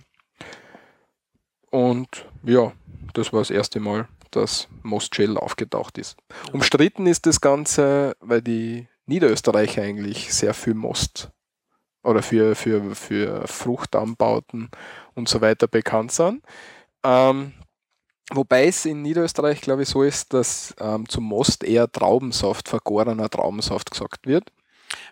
Und 1.71 2.27
ja, 2.45 2.73
das 3.15 3.33
war 3.33 3.41
das 3.41 3.51
erste 3.51 3.81
Mal, 3.81 4.09
dass 4.31 4.69
Mostschell 4.83 5.37
aufgetaucht 5.37 5.99
ist. 5.99 6.17
Umstritten 6.53 7.07
ist 7.07 7.27
das 7.27 7.41
Ganze, 7.41 8.17
weil 8.21 8.43
die 8.43 8.89
Niederösterreicher 9.07 9.83
eigentlich 9.83 10.33
sehr 10.33 10.55
viel 10.55 10.75
Most 10.75 11.31
oder 12.03 12.23
für, 12.23 12.55
für, 12.55 12.95
für 12.95 13.47
Fruchtanbauten 13.47 14.71
und 15.15 15.29
so 15.29 15.41
weiter 15.41 15.67
bekannt 15.67 16.13
sind. 16.13 16.45
Ähm, 17.03 17.55
Wobei 18.35 18.67
es 18.67 18.85
in 18.85 19.03
Niederösterreich, 19.03 19.61
glaube 19.61 19.83
ich, 19.83 19.89
so 19.89 20.03
ist, 20.03 20.33
dass 20.33 20.75
ähm, 20.81 21.09
zum 21.09 21.25
Most 21.25 21.63
eher 21.63 21.91
Traubensaft, 21.91 22.69
vergorener 22.69 23.31
Traubensaft 23.31 23.91
gesagt 23.91 24.27
wird. 24.27 24.51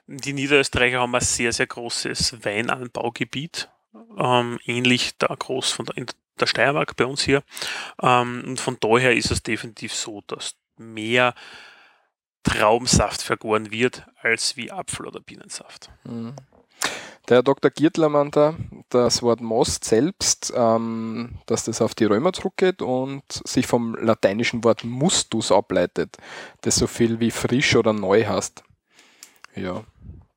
Die 0.07 0.33
Niederösterreicher 0.33 1.01
haben 1.01 1.15
ein 1.15 1.21
sehr, 1.21 1.53
sehr 1.53 1.67
großes 1.67 2.45
Weinanbaugebiet, 2.45 3.71
ähm, 4.19 4.59
ähnlich 4.65 5.17
da 5.19 5.29
groß 5.29 5.71
von 5.71 5.87
der, 5.87 5.97
in 5.97 6.07
der 6.41 6.47
Steiermark 6.47 6.97
bei 6.97 7.07
uns 7.07 7.23
hier. 7.23 7.43
Ähm, 8.01 8.43
und 8.47 8.61
von 8.61 8.77
daher 8.81 9.15
ist 9.15 9.31
es 9.31 9.43
definitiv 9.43 9.95
so, 9.95 10.23
dass 10.27 10.57
mehr 10.77 11.35
Traubensaft 12.43 13.23
vergoren 13.23 13.71
wird 13.71 14.05
als 14.21 14.57
wie 14.57 14.73
Apfel- 14.73 15.07
oder 15.07 15.21
Bienensaft. 15.21 15.91
Mhm. 16.05 16.35
Der 17.29 17.37
Herr 17.37 17.43
Dr. 17.43 17.71
Giertler 17.71 18.09
meint 18.09 18.35
da, 18.35 18.55
das 18.89 19.23
Wort 19.23 19.41
Most 19.41 19.85
selbst, 19.85 20.53
ähm, 20.57 21.39
dass 21.47 21.65
das 21.65 21.81
auf 21.81 21.95
die 21.95 22.05
Römer 22.05 22.33
zurückgeht 22.33 22.83
und 22.83 23.23
sich 23.29 23.67
vom 23.67 23.95
lateinischen 23.95 24.65
Wort 24.65 24.83
mustus 24.83 25.53
ableitet, 25.53 26.17
das 26.63 26.77
so 26.77 26.87
viel 26.87 27.21
wie 27.21 27.31
frisch 27.31 27.77
oder 27.77 27.93
neu 27.93 28.25
heißt. 28.27 28.65
Ja, 29.55 29.85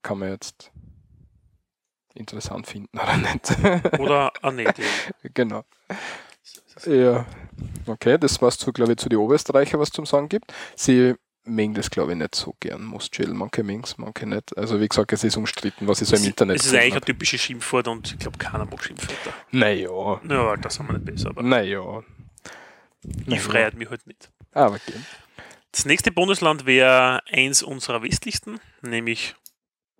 kann 0.03 0.19
man 0.19 0.29
jetzt 0.29 0.71
interessant 2.13 2.67
finden 2.67 2.99
oder 3.03 3.17
nicht. 3.17 3.99
Oder 3.99 4.31
auch 4.41 4.51
nicht. 4.51 4.73
genau. 5.33 5.63
Ja, 6.85 7.25
okay, 7.87 8.17
das 8.17 8.41
war's 8.41 8.57
zu, 8.57 8.71
glaube 8.71 8.93
ich, 8.93 8.97
zu 8.99 9.09
den 9.09 9.19
Oberösterreicher, 9.19 9.79
was 9.79 9.91
zum 9.91 10.05
Sagen 10.05 10.29
gibt. 10.29 10.53
Sie 10.75 11.15
mögen 11.45 11.73
das, 11.73 11.89
glaube 11.89 12.11
ich, 12.13 12.17
nicht 12.17 12.35
so 12.35 12.55
gern, 12.59 12.83
Mostchill. 12.83 13.33
Manche 13.33 13.63
mögen 13.63 13.83
es, 13.83 13.97
manche 13.97 14.25
nicht. 14.25 14.57
Also, 14.57 14.79
wie 14.79 14.87
gesagt, 14.87 15.13
es 15.13 15.23
ist 15.23 15.37
umstritten, 15.37 15.87
was 15.87 16.01
ich 16.01 16.07
so 16.07 16.15
im 16.15 16.23
Internet 16.23 16.57
Es 16.59 16.65
ist 16.65 16.73
eigentlich 16.75 16.95
ein 16.95 17.01
typisches 17.01 17.41
Schimpfwort 17.41 17.87
und 17.87 18.11
ich 18.11 18.19
glaube, 18.19 18.37
keiner 18.37 18.65
mag 18.65 18.83
Schimpfwörter. 18.83 19.33
Naja. 19.51 20.21
Ja, 20.27 20.57
das 20.57 20.79
haben 20.79 20.87
wir 20.87 20.93
nicht 20.93 21.05
besser, 21.05 21.29
aber 21.29 21.43
Naja. 21.43 22.03
ich 23.27 23.41
freiheit 23.41 23.75
mich 23.75 23.89
halt 23.89 24.05
nicht. 24.07 24.31
Aber 24.51 24.75
okay. 24.75 24.99
Das 25.71 25.85
nächste 25.85 26.11
Bundesland 26.11 26.65
wäre 26.65 27.21
eins 27.29 27.61
unserer 27.61 28.01
westlichsten, 28.01 28.59
nämlich 28.81 29.35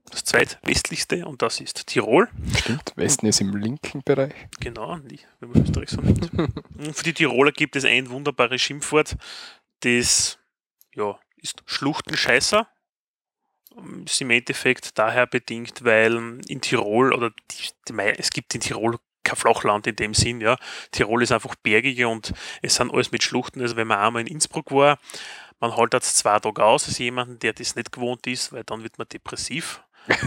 das 0.10 0.24
zweitwestlichste 0.24 1.26
und 1.26 1.42
das 1.42 1.60
ist 1.60 1.88
Tirol. 1.88 2.30
Stimmt, 2.58 2.94
Westen 2.96 3.26
ist 3.26 3.42
im 3.42 3.56
linken 3.56 4.02
Bereich. 4.04 4.34
Genau, 4.60 4.98
wenn 5.40 5.50
man 5.50 5.64
Österreich 5.64 5.90
so 5.90 6.00
nimmt. 6.00 6.32
Und 6.34 6.54
für 6.96 7.04
die 7.04 7.14
Tiroler 7.14 7.52
gibt 7.52 7.76
es 7.76 7.86
ein 7.86 8.10
wunderbares 8.10 8.62
Schimpfwort, 8.62 9.18
das 9.82 10.38
ja, 10.94 11.20
ist 11.46 11.64
Schluchtenscheißer. 11.68 12.68
Ist 14.06 14.22
im 14.22 14.32
Endeffekt 14.32 14.98
daher 14.98 15.28
bedingt, 15.28 15.84
weil 15.84 16.40
in 16.48 16.62
Tirol 16.62 17.14
oder 17.14 17.30
die, 17.52 17.70
die, 17.88 18.00
es 18.18 18.32
gibt 18.32 18.56
in 18.56 18.62
Tirol 18.62 18.98
kein 19.24 19.36
Flachland 19.36 19.88
in 19.88 19.96
dem 19.96 20.14
Sinn, 20.14 20.40
ja. 20.40 20.56
Tirol 20.92 21.24
ist 21.24 21.32
einfach 21.32 21.56
bergige 21.56 22.08
und 22.08 22.34
es 22.62 22.76
sind 22.76 22.92
alles 22.94 23.12
mit 23.12 23.24
Schluchten. 23.24 23.62
Also 23.62 23.76
wenn 23.76 23.88
man 23.88 24.00
einmal 24.00 24.22
in 24.22 24.28
Innsbruck 24.28 24.72
war, 24.72 24.98
man 25.60 25.76
hält 25.76 25.94
das 25.94 26.16
zwei 26.16 26.40
Tage 26.40 26.64
aus 26.64 26.88
als 26.88 26.98
jemanden, 27.00 27.40
der 27.40 27.54
das 27.54 27.76
nicht 27.76 27.92
gewohnt 27.92 28.26
ist, 28.28 28.54
weil 28.54 28.64
dann 28.64 28.84
wird 28.84 28.98
man 28.98 29.08
depressiv. 29.08 29.84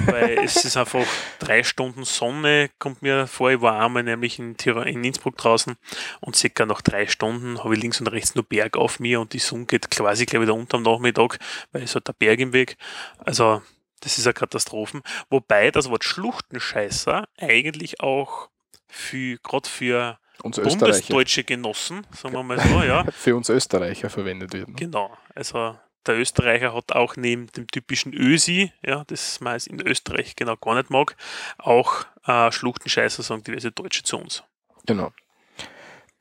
Weil 0.06 0.38
es 0.44 0.64
ist 0.64 0.76
einfach 0.76 1.06
drei 1.38 1.62
Stunden 1.62 2.04
Sonne, 2.04 2.70
kommt 2.78 3.02
mir 3.02 3.26
vor. 3.26 3.50
Ich 3.50 3.60
war 3.60 3.84
einmal 3.84 4.02
nämlich 4.02 4.38
in, 4.38 4.56
Tirol, 4.56 4.88
in 4.88 5.04
Innsbruck 5.04 5.36
draußen 5.36 5.76
und 6.20 6.36
circa 6.36 6.66
nach 6.66 6.82
drei 6.82 7.06
Stunden 7.06 7.62
habe 7.62 7.74
ich 7.74 7.82
links 7.82 8.00
und 8.00 8.08
rechts 8.08 8.34
nur 8.34 8.44
Berg 8.44 8.76
auf 8.76 9.00
mir 9.00 9.20
und 9.20 9.32
die 9.32 9.38
Sonne 9.38 9.66
geht 9.66 9.90
quasi 9.90 10.26
gleich 10.26 10.42
wieder 10.42 10.54
unter 10.54 10.78
am 10.78 10.82
Nachmittag, 10.82 11.38
weil 11.72 11.82
es 11.82 11.94
hat 11.94 12.08
der 12.08 12.12
Berg 12.12 12.40
im 12.40 12.52
Weg. 12.52 12.76
Also, 13.18 13.62
das 14.00 14.18
ist 14.18 14.26
eine 14.26 14.34
Katastrophe. 14.34 15.02
Wobei 15.28 15.70
das 15.70 15.90
Wort 15.90 16.04
Schluchtenscheißer 16.04 17.28
eigentlich 17.38 18.00
auch 18.00 18.48
für, 18.86 19.38
gerade 19.38 19.68
für 19.68 20.18
Uns 20.42 20.60
bundesdeutsche 20.60 21.44
Genossen, 21.44 22.06
sagen 22.12 22.34
wir 22.34 22.42
mal 22.42 22.60
so, 22.60 22.82
ja, 22.82 23.04
Für 23.12 23.36
uns 23.36 23.48
Österreicher 23.48 24.08
verwendet 24.08 24.52
wird. 24.52 24.68
ne? 24.68 24.74
Genau, 24.76 25.16
also 25.34 25.76
der 26.08 26.18
Österreicher 26.18 26.74
hat 26.74 26.92
auch 26.92 27.16
neben 27.16 27.46
dem 27.48 27.66
typischen 27.68 28.12
Ösi, 28.12 28.72
ja, 28.84 29.04
das 29.06 29.40
man 29.40 29.60
in 29.66 29.80
Österreich 29.80 30.36
genau 30.36 30.56
gar 30.56 30.74
nicht 30.74 30.90
mag, 30.90 31.16
auch 31.58 32.06
äh, 32.26 32.50
Schluchtenscheißer, 32.50 33.22
sagen 33.22 33.44
diverse 33.44 33.70
Deutsche 33.70 34.02
zu 34.02 34.18
uns. 34.18 34.42
Genau. 34.86 35.12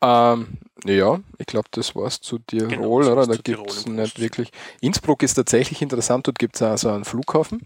Ähm, 0.01 0.59
ja, 0.85 1.19
ich 1.39 1.47
glaube, 1.47 1.69
das 1.71 1.95
war's 1.95 2.21
zu 2.21 2.37
Tirol, 2.39 2.67
Genau, 2.69 2.87
oder? 3.11 3.25
Da 3.25 3.35
gibt 3.35 3.71
es 3.71 3.87
nicht 3.87 4.19
wirklich. 4.19 4.51
Innsbruck 4.81 5.23
ist 5.23 5.33
tatsächlich 5.33 5.81
interessant, 5.81 6.27
dort 6.27 6.37
gibt 6.37 6.55
es 6.55 6.61
also 6.61 6.89
einen 6.89 7.05
Flughafen. 7.05 7.61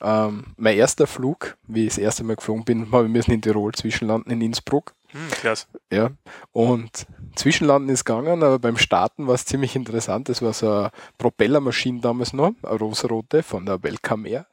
Ähm, 0.00 0.46
mein 0.56 0.76
erster 0.76 1.06
Flug, 1.06 1.56
wie 1.68 1.82
ich 1.84 1.90
das 1.90 1.98
erste 1.98 2.24
Mal 2.24 2.36
geflogen 2.36 2.64
bin, 2.64 2.90
habe 2.92 3.04
ich 3.04 3.10
müssen 3.12 3.32
in 3.32 3.42
Tirol 3.42 3.72
zwischenlanden 3.72 4.32
in 4.32 4.40
Innsbruck. 4.40 4.94
Hm, 5.12 5.30
klasse. 5.30 5.66
Ja, 5.92 6.10
und 6.52 7.06
Zwischenlanden 7.36 7.90
ist 7.90 8.04
gegangen, 8.04 8.42
aber 8.42 8.58
beim 8.58 8.78
Starten 8.78 9.26
war 9.26 9.34
es 9.34 9.44
ziemlich 9.44 9.76
interessant. 9.76 10.28
Das 10.28 10.40
war 10.42 10.52
so 10.52 10.70
eine 10.70 10.90
Propellermaschine 11.18 12.00
damals 12.00 12.32
noch, 12.32 12.52
eine 12.62 12.78
rosarote 12.78 13.42
von 13.42 13.66
der 13.66 13.82
Welcome 13.82 14.28
Air. 14.28 14.46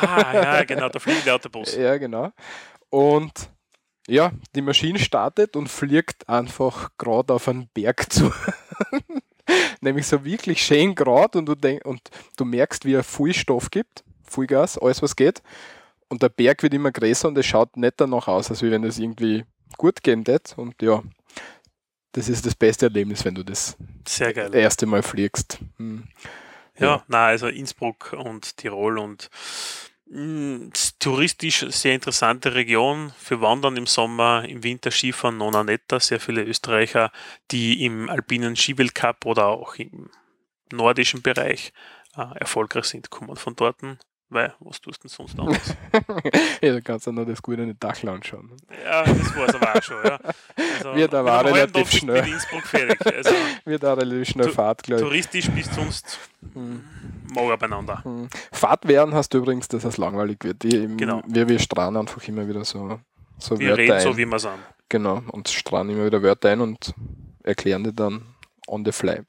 Ah, 0.00 0.32
ja, 0.32 0.64
genau, 0.64 0.88
der 0.88 1.00
fliegende 1.00 1.34
Autobus. 1.34 1.74
Ja, 1.74 1.96
genau. 1.96 2.30
Und 2.90 3.50
ja, 4.06 4.32
die 4.54 4.62
Maschine 4.62 4.98
startet 4.98 5.56
und 5.56 5.68
fliegt 5.68 6.28
einfach 6.28 6.90
gerade 6.98 7.34
auf 7.34 7.48
einen 7.48 7.68
Berg 7.74 8.12
zu. 8.12 8.32
Nämlich 9.80 10.06
so 10.06 10.24
wirklich 10.24 10.64
schön 10.64 10.94
gerade 10.94 11.38
und 11.38 11.46
du, 11.46 11.54
denk, 11.54 11.84
und 11.84 12.00
du 12.36 12.44
merkst, 12.44 12.84
wie 12.84 12.94
er 12.94 13.04
viel 13.04 13.34
Stoff 13.34 13.70
gibt, 13.70 14.04
viel 14.22 14.46
Gas, 14.46 14.78
alles 14.78 15.02
was 15.02 15.16
geht. 15.16 15.42
Und 16.08 16.22
der 16.22 16.28
Berg 16.28 16.62
wird 16.62 16.74
immer 16.74 16.92
größer 16.92 17.28
und 17.28 17.38
es 17.38 17.46
schaut 17.46 17.76
nicht 17.76 17.94
danach 17.96 18.28
aus, 18.28 18.50
als 18.50 18.62
wenn 18.62 18.84
es 18.84 18.98
irgendwie 18.98 19.44
gut 19.76 20.02
gehen 20.02 20.26
wird. 20.26 20.54
Und 20.56 20.80
ja, 20.82 21.02
das 22.12 22.28
ist 22.28 22.46
das 22.46 22.54
beste 22.54 22.86
Erlebnis, 22.86 23.24
wenn 23.24 23.34
du 23.34 23.42
das 23.42 23.76
Sehr 24.06 24.32
geil. 24.32 24.54
erste 24.54 24.86
Mal 24.86 25.02
fliegst. 25.02 25.58
Hm. 25.78 26.04
Ja, 26.78 27.04
na, 27.06 27.26
also 27.26 27.46
Innsbruck 27.46 28.12
und 28.12 28.56
Tirol 28.56 28.98
und 28.98 29.30
mh, 30.06 30.70
touristisch 30.98 31.64
sehr 31.68 31.94
interessante 31.94 32.54
Region 32.54 33.12
für 33.16 33.40
Wandern 33.40 33.76
im 33.76 33.86
Sommer, 33.86 34.44
im 34.48 34.62
Winter 34.64 34.90
Skifahren, 34.90 35.38
nona 35.38 35.62
netta. 35.62 36.00
Sehr 36.00 36.20
viele 36.20 36.42
Österreicher, 36.42 37.12
die 37.50 37.84
im 37.84 38.08
alpinen 38.08 38.56
Skiweltcup 38.56 39.24
oder 39.26 39.46
auch 39.46 39.76
im 39.76 40.10
nordischen 40.72 41.22
Bereich 41.22 41.72
äh, 42.16 42.38
erfolgreich 42.38 42.86
sind, 42.86 43.10
kommen 43.10 43.36
von 43.36 43.54
dort. 43.56 43.76
Weil, 44.30 44.52
was 44.60 44.80
tust 44.80 45.04
du 45.04 45.08
denn 45.08 45.14
sonst 45.14 45.38
anderes? 45.38 45.74
ja, 46.62 46.72
da 46.72 46.80
kannst 46.80 47.06
du 47.06 47.12
noch 47.12 47.24
das 47.26 47.40
gute 47.42 47.72
Dachl 47.74 48.08
anschauen. 48.08 48.50
ja, 48.84 49.04
das 49.04 49.36
war 49.36 49.48
es 49.48 49.54
aber 49.54 49.74
auch 49.76 49.82
schon. 49.82 49.96
Ja. 50.04 50.18
Also, 50.78 50.94
Wird 50.96 51.14
aber 51.14 51.38
einem 51.40 51.52
relativ 51.54 51.90
schnell. 51.90 52.22
mit 52.22 52.32
Innsbruck 52.32 52.62
fertig. 52.62 53.06
Also, 53.14 53.30
Wird 53.64 53.84
auch 53.84 53.96
relativ 53.96 54.28
schnell 54.28 54.48
Fahrt, 54.48 54.82
glaube 54.82 55.02
ich. 55.02 55.06
touristisch 55.08 55.50
bist 55.50 55.70
du 55.72 55.82
sonst 55.82 56.18
mager 57.32 57.56
beieinander. 57.58 58.02
Hm. 58.04 58.28
Fahrt 58.52 58.88
werden 58.88 59.14
hast 59.14 59.30
du 59.34 59.38
übrigens, 59.38 59.68
dass 59.68 59.84
es 59.84 59.96
langweilig 59.98 60.38
wird. 60.42 60.62
Die, 60.62 60.86
Genau. 60.96 61.22
Wir, 61.26 61.48
wir 61.48 61.58
strahlen 61.58 61.96
einfach 61.96 62.26
immer 62.26 62.46
wieder 62.48 62.64
so, 62.64 63.00
so 63.38 63.58
Wir 63.58 63.68
Wörter 63.70 63.82
reden 63.82 63.92
ein. 63.92 64.00
so, 64.00 64.16
wie 64.16 64.24
wir 64.26 64.38
sind. 64.38 64.52
genau, 64.88 65.22
und 65.32 65.48
strahlen 65.48 65.90
immer 65.90 66.06
wieder 66.06 66.22
Wörter 66.22 66.50
ein 66.50 66.60
und 66.60 66.94
erklären 67.42 67.84
die 67.84 67.94
dann 67.94 68.22
on 68.66 68.84
the 68.84 68.92
fly. 68.92 69.20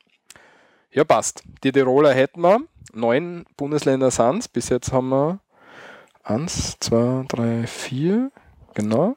Ja, 0.92 1.04
passt. 1.04 1.44
Die 1.64 1.72
Tiroler 1.72 2.14
hätten 2.14 2.42
wir. 2.42 2.62
Neun 2.96 3.46
Bundesländer 3.58 4.10
sind 4.12 4.40
es. 4.40 4.48
Bis 4.48 4.70
jetzt 4.70 4.92
haben 4.92 5.10
wir 5.10 5.40
eins, 6.24 6.78
zwei, 6.80 7.24
drei, 7.28 7.68
vier. 7.68 8.32
Genau. 8.74 9.16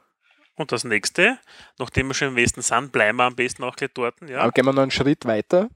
Und 0.55 0.71
das 0.73 0.83
nächste, 0.83 1.39
nachdem 1.77 2.07
wir 2.07 2.13
schon 2.13 2.29
im 2.29 2.35
Westen 2.35 2.61
sind, 2.61 2.91
bleiben 2.91 3.17
wir 3.17 3.23
am 3.23 3.35
besten 3.35 3.63
auch 3.63 3.75
gleich 3.75 3.91
dort. 3.93 4.15
Ja. 4.27 4.41
Aber 4.41 4.51
gehen 4.51 4.65
wir 4.65 4.73
noch 4.73 4.81
einen 4.81 4.91
Schritt 4.91 5.25
weiter. 5.25 5.69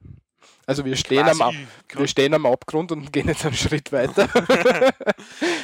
Also 0.66 0.84
wir 0.84 0.96
stehen, 0.96 1.26
am, 1.26 1.40
Ab- 1.40 1.54
wir 1.94 2.06
stehen 2.06 2.34
am 2.34 2.44
Abgrund 2.46 2.92
und 2.92 3.10
gehen 3.12 3.28
jetzt 3.28 3.44
einen 3.46 3.54
Schritt 3.54 3.90
weiter. 3.92 4.28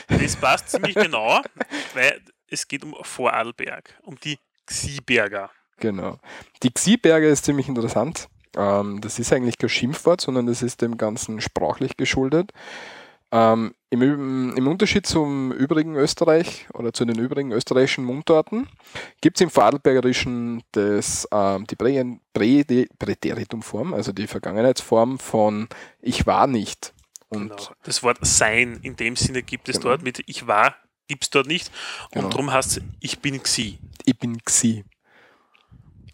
Das 0.09 0.37
passt 0.37 0.69
ziemlich 0.71 0.95
genau, 0.97 1.41
weil 1.95 2.21
es 2.49 2.67
geht 2.69 2.85
um 2.85 2.95
Vorarlberg, 3.03 3.99
um 4.03 4.19
die 4.21 4.39
Xieberger. 4.67 5.51
Genau. 5.79 6.19
Die 6.63 6.71
Xieberge 6.71 7.29
ist 7.29 7.45
ziemlich 7.45 7.69
interessant. 7.69 8.29
Ähm, 8.57 9.01
das 9.01 9.19
ist 9.19 9.33
eigentlich 9.33 9.59
kein 9.59 9.69
Schimpfwort, 9.69 10.21
sondern 10.21 10.47
das 10.47 10.63
ist 10.63 10.83
dem 10.83 10.97
Ganzen 10.97 11.41
sprachlich 11.41 11.97
geschuldet. 11.97 12.53
Ähm, 13.33 13.75
im, 13.91 14.57
Im 14.57 14.67
Unterschied 14.67 15.07
zum 15.07 15.53
übrigen 15.53 15.95
Österreich 15.95 16.67
oder 16.75 16.93
zu 16.93 17.05
den 17.05 17.19
übrigen 17.19 17.53
österreichischen 17.53 18.05
Mundarten 18.05 18.69
gibt 19.21 19.37
es 19.37 19.41
im 19.41 19.51
Vorarlbergerischen 19.51 20.63
das, 20.73 21.29
ähm, 21.33 21.65
die 21.67 21.77
Prä 21.77 22.05
Prä 22.33 22.87
Präteritumform, 22.99 23.95
also 23.95 24.13
die 24.13 24.27
Vergangenheitsform 24.27 25.19
von 25.21 25.69
ich 26.01 26.27
war 26.27 26.47
nicht. 26.49 26.93
Und 27.29 27.51
Genau. 27.57 27.71
Das 27.85 28.03
Wort 28.03 28.19
sein 28.23 28.81
in 28.83 28.97
dem 28.97 29.15
Sinne 29.15 29.43
gibt 29.45 29.69
es 29.69 29.77
Genau. 29.77 29.91
dort 29.91 30.03
mit 30.03 30.23
ich 30.27 30.49
war, 30.49 30.75
gibt 31.07 31.25
es 31.25 31.31
dort 31.31 31.47
nicht. 31.47 31.71
Und 32.07 32.15
Genau. 32.23 32.29
darum 32.31 32.53
heißt 32.53 32.79
es 32.79 32.83
ich 32.99 33.21
bin 33.21 33.41
Xi. 33.41 33.79
ich 34.05 34.19
bin 34.19 34.39
Xi. 34.45 34.85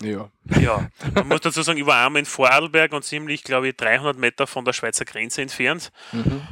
Ja. 0.02 0.30
Ja, 0.60 0.88
man 1.14 1.28
muss 1.28 1.40
dazu 1.40 1.62
sagen, 1.62 1.78
ich 1.78 1.86
war 1.86 2.06
einmal 2.06 2.20
in 2.20 2.26
Vorarlberg 2.26 2.92
und 2.92 3.04
ziemlich, 3.04 3.42
glaube 3.42 3.68
ich, 3.68 3.76
300 3.76 4.16
Meter 4.16 4.46
von 4.46 4.64
der 4.64 4.72
Schweizer 4.72 5.04
Grenze 5.04 5.42
entfernt. 5.42 5.92
Mhm. 6.12 6.46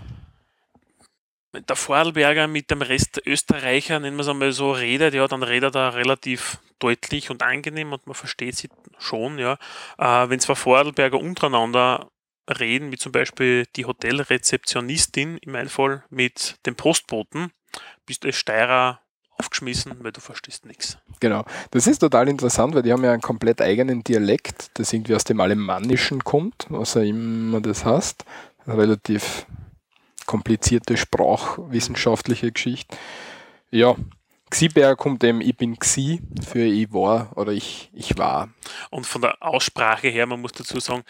Wenn 1.53 1.67
der 1.67 1.77
Vorarlberger 1.77 2.49
mit 2.49 2.71
dem 2.71 2.83
Rest 2.83 3.23
Österreicher, 3.25 4.01
nennen 4.01 4.17
wir 4.17 4.23
es 4.23 4.29
einmal 4.29 4.53
so, 4.53 4.73
redet, 4.73 5.15
ja, 5.15 5.29
dann 5.29 5.43
redet 5.43 5.77
er 5.77 5.95
relativ 5.95 6.59
deutlich 6.81 7.31
und 7.31 7.43
angenehm 7.43 7.93
und 7.93 8.07
man 8.07 8.15
versteht 8.15 8.57
sie 8.57 8.69
schon, 8.99 9.39
ja. 9.39 9.59
Äh, 9.99 10.29
wenn 10.29 10.41
zwei 10.41 10.55
Vorarlberger 10.55 11.19
untereinander 11.19 12.11
reden, 12.49 12.93
wie 12.93 12.99
zum 12.99 13.13
Beispiel 13.13 13.67
die 13.77 13.85
Hotelrezeptionistin 13.85 15.39
im 15.39 15.55
Einfall 15.55 16.05
mit 16.11 16.57
dem 16.67 16.75
Postboten, 16.75 17.53
bist 18.07 18.25
du 18.25 18.29
als 18.29 18.37
Steirer 18.37 19.01
aufgeschmissen, 19.39 19.97
weil 20.01 20.13
du 20.13 20.21
verstehst 20.21 20.67
nichts. 20.67 20.99
Genau. 21.21 21.45
Das 21.71 21.87
ist 21.87 21.99
total 21.99 22.29
interessant, 22.29 22.75
weil 22.75 22.83
die 22.83 22.93
haben 22.93 23.05
ja 23.05 23.13
einen 23.13 23.23
komplett 23.23 23.61
eigenen 23.61 24.05
Dialekt, 24.05 24.71
das 24.75 24.93
irgendwie 24.93 25.15
aus 25.15 25.25
dem 25.25 25.41
Alemannischen 25.41 26.23
kommt, 26.25 26.67
was 26.69 26.97
auch 26.97 27.03
immer 27.03 27.61
das 27.61 27.85
heißt. 27.85 28.25
Eine 28.67 28.79
relativ 28.79 29.47
komplizierte 30.27 30.97
sprachwissenschaftliche 30.97 32.53
Geschichte. 32.53 32.97
Ja, 33.71 33.97
Xiberger 34.51 34.95
kommt 34.95 35.25
eben, 35.25 35.41
ich 35.41 35.57
bin 35.57 35.79
Xi 35.79 36.21
für 36.47 36.65
ich 36.65 36.93
war 36.93 37.37
oder 37.37 37.53
ich, 37.53 37.91
ich 37.93 38.17
war. 38.17 38.51
Und 38.91 39.05
von 39.05 39.21
der 39.21 39.43
Aussprache 39.43 40.09
her, 40.09 40.27
man 40.27 40.41
muss 40.41 40.53
dazu 40.53 40.79
sagen, 40.79 41.03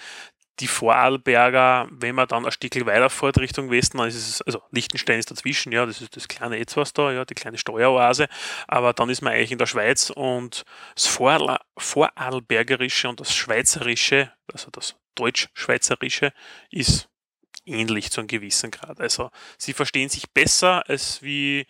die 0.61 0.68
Vorarlberger, 0.68 1.88
wenn 1.90 2.14
man 2.14 2.28
dann 2.28 2.44
ein 2.44 2.52
Stück 2.52 2.75
weiterfährt 2.87 3.38
Richtung 3.38 3.70
Westen, 3.70 3.99
dann 3.99 4.08
ist 4.08 4.16
es, 4.16 4.42
also 4.42 4.62
Liechtenstein 4.70 5.18
ist 5.18 5.30
dazwischen, 5.30 5.73
ja, 5.73 5.84
das 5.84 6.00
ist 6.00 6.16
das 6.16 6.28
kleine 6.28 6.58
Etwas 6.58 6.92
da, 6.92 7.12
ja, 7.12 7.25
die 7.25 7.34
kleine 7.34 7.58
Steueroase, 7.58 8.28
aber 8.68 8.92
dann 8.92 9.11
ist 9.11 9.23
man 9.23 9.32
eigentlich 9.32 9.52
in 9.52 9.58
der 9.58 9.66
Schweiz 9.66 10.11
und 10.11 10.64
das 10.94 11.06
Vorarl 11.06 11.58
Vorarlbergerische 11.76 13.08
und 13.08 13.20
das 13.20 13.34
Schweizerische, 13.34 14.32
also 14.52 14.70
das 14.70 14.96
Deutsch-Schweizerische, 15.16 16.32
ist 16.70 17.08
ähnlich 17.66 18.11
zu 18.11 18.20
einem 18.20 18.28
gewissen 18.28 18.70
Grad. 18.70 19.00
Also 19.00 19.30
sie 19.58 19.73
verstehen 19.73 20.08
sich 20.08 20.30
besser, 20.30 20.88
als 20.88 21.23
wie 21.23 21.66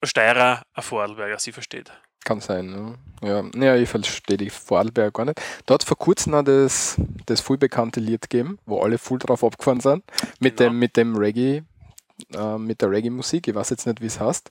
ein 0.00 0.08
Steirer 0.08 0.62
ein 0.72 0.82
Vorarlberger 0.82 1.38
sie 1.38 1.52
versteht. 1.52 1.92
Kann 2.24 2.40
sein, 2.40 2.96
ja. 3.22 3.42
Ja, 3.42 3.44
ja 3.54 3.76
ich 3.76 3.88
verstehe 3.88 4.36
die 4.36 4.50
Vorarlberger 4.50 5.10
gar 5.12 5.24
nicht. 5.26 5.40
Da 5.66 5.74
hat 5.74 5.82
es 5.82 5.88
vor 5.88 5.98
kurzem 5.98 6.32
noch 6.32 6.42
das, 6.42 6.96
das 7.26 7.40
voll 7.40 7.58
bekannte 7.58 8.00
Lied 8.00 8.22
gegeben, 8.28 8.58
wo 8.66 8.80
alle 8.80 8.98
voll 8.98 9.18
drauf 9.18 9.44
abgefahren 9.44 9.80
sind. 9.80 10.04
Mit 10.40 10.56
Genau. 10.56 10.70
dem, 10.70 10.78
mit 10.78 10.96
dem 10.96 11.16
Reggae, 11.16 11.62
äh, 12.34 12.58
mit 12.58 12.80
der 12.82 12.90
Reggae-Musik. 12.90 13.48
Ich 13.48 13.54
weiß 13.54 13.70
jetzt 13.70 13.86
nicht, 13.86 14.00
wie 14.00 14.06
es 14.06 14.20
heißt. 14.20 14.50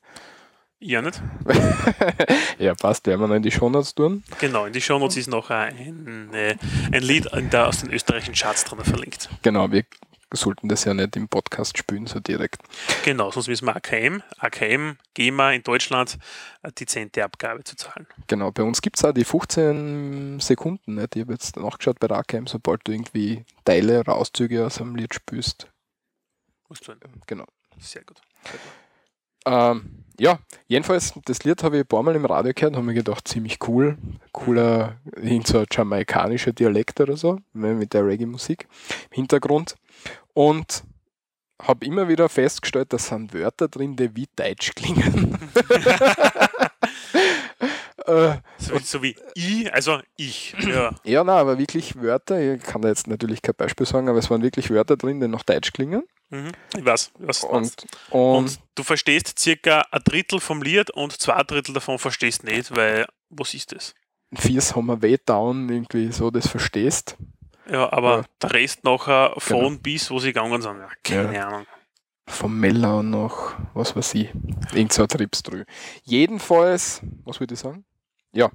Ja, 0.79 1.01
nicht? 1.01 1.21
ja, 2.59 2.73
passt, 2.75 3.07
werden 3.07 3.21
wir 3.21 3.27
noch 3.27 3.35
in 3.35 3.41
die 3.43 3.51
Shownotes 3.51 3.95
tun. 3.95 4.21
Genau, 4.39 4.65
in 4.65 4.73
die 4.73 4.81
Shownotes 4.81 5.15
ist 5.15 5.29
noch 5.29 5.49
ein, 5.49 6.29
äh, 6.33 6.55
ein 6.91 7.01
Lied 7.03 7.29
der, 7.53 7.67
aus 7.69 7.79
den 7.79 7.89
österreichischen 7.91 8.33
Charts 8.33 8.65
drin 8.65 8.79
verlinkt. 8.83 9.29
Genau, 9.43 9.71
wir 9.71 9.85
sollten 10.37 10.69
das 10.69 10.85
ja 10.85 10.93
nicht 10.93 11.15
im 11.15 11.27
Podcast 11.27 11.77
spielen, 11.77 12.07
so 12.07 12.19
direkt. 12.19 12.61
Genau, 13.03 13.31
sonst 13.31 13.47
müssen 13.47 13.65
wir 13.65 13.75
AKM, 13.75 14.21
AKM, 14.37 14.97
GEMA 15.13 15.51
in 15.51 15.63
Deutschland 15.63 16.17
eine 16.61 16.73
dezente 16.73 17.23
Abgabe 17.23 17.63
zu 17.63 17.75
zahlen. 17.75 18.07
Genau, 18.27 18.51
bei 18.51 18.63
uns 18.63 18.81
gibt 18.81 18.97
es 18.97 19.05
auch 19.05 19.13
die 19.13 19.25
15 19.25 20.39
Sekunden. 20.39 20.95
Nicht? 20.95 21.15
Ich 21.15 21.21
habe 21.21 21.33
jetzt 21.33 21.57
nachgeschaut 21.57 21.99
bei 21.99 22.07
Rakem, 22.07 22.47
sobald 22.47 22.87
du 22.87 22.91
irgendwie 22.91 23.45
Teile 23.65 23.99
oder 23.99 24.15
Auszüge 24.15 24.65
aus 24.65 24.79
einem 24.81 24.95
Lied 24.95 25.13
spielst. 25.13 25.67
Musst 26.69 26.87
du 26.87 26.93
Genau. 27.27 27.45
Sehr 27.79 28.03
gut. 28.03 28.21
Ähm, 29.45 30.03
ja, 30.19 30.39
jedenfalls, 30.67 31.13
das 31.25 31.43
Lied 31.43 31.63
habe 31.63 31.77
ich 31.77 31.83
ein 31.83 31.87
paar 31.87 32.03
Mal 32.03 32.15
im 32.15 32.25
Radio 32.25 32.53
gehört 32.53 32.73
und 32.73 32.77
habe 32.77 32.85
mir 32.85 32.93
gedacht, 32.93 33.27
ziemlich 33.27 33.57
cool. 33.67 33.97
Cooler, 34.31 34.97
irgend 35.15 35.47
so 35.47 35.65
jamaikanischer 35.69 36.53
Dialekt 36.53 37.01
oder 37.01 37.17
so, 37.17 37.39
ne, 37.53 37.73
mit 37.73 37.93
der 37.93 38.05
Reggae-Musik 38.05 38.67
im 39.09 39.15
Hintergrund. 39.15 39.75
Und 40.33 40.83
habe 41.61 41.85
immer 41.85 42.07
wieder 42.07 42.29
festgestellt, 42.29 42.93
dass 42.93 43.07
sind 43.07 43.33
Wörter 43.33 43.67
drin, 43.67 43.95
die 43.95 44.15
wie 44.15 44.27
Deutsch 44.35 44.73
klingen. 44.75 45.37
äh, 48.05 48.37
So, 48.57 48.79
so 48.79 49.03
wie 49.03 49.15
ich, 49.33 49.73
also 49.73 49.99
ich. 50.15 50.55
Ja. 50.59 50.95
ja, 51.03 51.23
na, 51.23 51.37
aber 51.37 51.57
wirklich 51.57 51.95
Wörter, 52.01 52.39
ich 52.39 52.61
kann 52.63 52.81
da 52.81 52.89
jetzt 52.89 53.07
natürlich 53.07 53.41
kein 53.41 53.55
Beispiel 53.55 53.85
sagen, 53.85 54.09
aber 54.09 54.19
es 54.19 54.29
waren 54.29 54.41
wirklich 54.41 54.69
Wörter 54.69 54.97
drin, 54.97 55.19
die 55.19 55.27
nach 55.27 55.43
Deutsch 55.43 55.71
klingen. 55.73 56.03
Mhm. 56.29 56.51
Ich 56.77 56.85
weiß, 56.85 57.11
was. 57.19 57.43
Und, 57.43 57.85
und, 58.09 58.35
Und 58.37 58.59
du 58.75 58.83
verstehst 58.83 59.37
circa 59.39 59.85
ein 59.91 60.01
Drittel 60.03 60.39
vom 60.39 60.61
Lied 60.61 60.89
und 60.91 61.13
zwei 61.13 61.43
Drittel 61.43 61.73
davon 61.73 61.99
verstehst 61.99 62.43
nicht, 62.43 62.75
weil 62.75 63.05
was 63.29 63.53
ist 63.53 63.71
das? 63.71 63.93
Viers 64.35 64.75
haben 64.75 64.87
wir 64.87 65.01
weh 65.01 65.17
down, 65.23 65.69
irgendwie 65.69 66.11
so, 66.11 66.31
das 66.31 66.47
verstehst. 66.47 67.17
Ja, 67.69 67.91
aber 67.93 68.17
Ja. 68.17 68.23
der 68.41 68.53
Rest 68.53 68.83
nachher 68.83 69.33
von 69.37 69.59
Genau. 69.59 69.79
bis, 69.81 70.11
wo 70.11 70.19
sie 70.19 70.27
gegangen 70.33 70.61
sind, 70.61 70.77
ja, 70.79 70.89
keine 71.03 71.45
Ahnung. 71.45 71.65
Vom 72.27 72.59
Mellau 72.59 73.03
noch, 73.03 73.53
was 73.73 73.95
weiß 73.95 74.15
ich, 74.15 74.29
irgend 74.73 74.93
so 74.93 75.01
ein 75.03 75.07
Tripstrü. 75.09 75.65
Jedenfalls, 76.03 77.01
was 77.25 77.39
würde 77.39 77.53
ich 77.53 77.59
sagen? 77.59 77.83
Ja, 78.31 78.49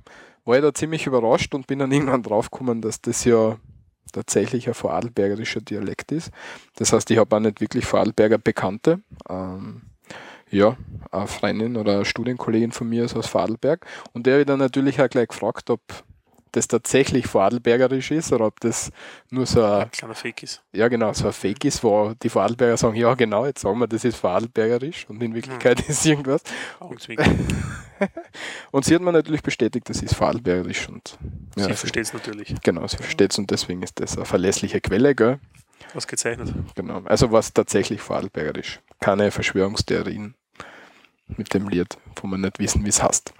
war 0.45 0.57
ich 0.57 0.62
da 0.62 0.73
ziemlich 0.73 1.07
überrascht 1.07 1.55
und 1.55 1.67
bin 1.67 1.79
dann 1.79 1.93
irgendwann 1.93 2.23
draufgekommen, 2.23 2.81
dass 2.81 3.00
das 3.00 3.25
ja 3.25 3.56
tatsächlich 4.13 4.69
ein 4.69 4.75
vorarlbergerischer 4.75 5.61
Dialekt 5.61 6.13
ist. 6.13 6.30
Das 6.76 6.93
heißt, 6.95 7.11
ich 7.11 7.19
habe 7.19 7.37
auch 7.37 7.41
nicht 7.41 7.61
wirklich 7.61 7.85
Vorarlberger 7.85 8.39
Bekannte. 8.39 9.00
Ähm, 9.28 9.82
ja, 10.50 10.78
eine 11.13 11.26
Freundin 11.26 11.76
oder 11.76 11.97
eine 11.97 12.04
Studienkollegin 12.06 12.73
von 12.73 12.89
mir 12.89 13.04
ist 13.04 13.15
aus 13.15 13.26
Vorarlberg 13.26 13.85
und 14.15 14.25
der 14.26 14.35
habe 14.35 14.41
ich 14.43 14.47
dann 14.47 14.59
natürlich 14.61 14.99
auch 15.02 15.09
gleich 15.11 15.28
gefragt, 15.28 15.69
ob 15.69 15.82
das 16.58 16.66
tatsächlich 16.68 17.26
Vorarlbergerisch 17.26 18.10
ist 18.10 18.32
oder 18.32 18.47
ob 18.47 18.58
das 18.60 18.90
nur 19.30 19.47
so 19.47 19.64
ein 19.64 19.90
Kleiner 19.92 20.14
Fake 20.14 20.42
ist. 20.42 20.62
ja 20.73 20.88
genau, 20.88 21.12
so 21.12 21.28
ein 21.28 21.32
Fake 21.32 21.64
ist, 21.64 21.84
wo 21.84 22.12
die 22.21 22.28
Vorarlberger 22.28 22.76
sagen, 22.76 22.97
ja 22.97 23.14
genau, 23.14 23.47
jetzt 23.47 23.60
sagen 23.60 23.78
wir, 23.78 23.86
das 23.86 24.04
ist 24.04 24.16
Vorarlbergerisch 24.16 25.06
und 25.08 25.23
in 25.23 25.34
Wirklichkeit 25.34 25.80
ist 25.88 26.04
irgendwas. 26.04 26.42
Und 28.71 28.84
sie 28.84 28.94
hat 28.94 29.02
mir 29.02 29.12
natürlich 29.12 29.42
bestätigt, 29.42 29.88
das 29.88 30.02
ist 30.02 30.14
Vorarlbergerisch 30.14 30.88
und 30.88 31.18
ja, 31.56 31.64
sie 31.64 31.75
versteht 31.75 32.04
es 32.04 32.12
natürlich. 32.12 32.54
genau, 32.62 32.86
sie 32.86 32.97
versteht 32.97 33.32
es 33.32 33.38
und 33.38 33.50
deswegen 33.50 33.82
ist 33.82 33.99
das 33.99 34.16
eine 34.16 34.25
verlässliche 34.25 34.80
Quelle, 34.80 35.16
gell? 35.16 35.40
Ausgezeichnet. 35.94 36.54
Genau. 36.76 37.02
Also 37.06 37.32
was 37.32 37.52
tatsächlich 37.52 38.00
Vorarlbergerisch. 38.00 38.80
Keine 39.00 39.32
Verschwörungstheorien 39.32 40.34
mit 41.36 41.52
dem 41.54 41.68
Lied, 41.68 41.99
wo 42.16 42.28
wir 42.28 42.38
nicht 42.38 42.60
wissen, 42.60 42.84
wie 42.84 42.88
es 42.88 43.02
heißt. 43.02 43.32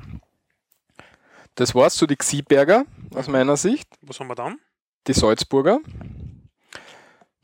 Das 1.55 1.75
war's 1.75 1.97
zu 1.97 2.07
die 2.07 2.17
Xieberger 2.17 2.85
aus 3.15 3.29
meiner 3.29 3.57
Sicht. 3.57 3.89
Was 4.03 4.21
haben 4.21 4.29
wir 4.29 4.35
dann? 4.35 4.59
Die 5.07 5.13
Salzburger. 5.13 5.81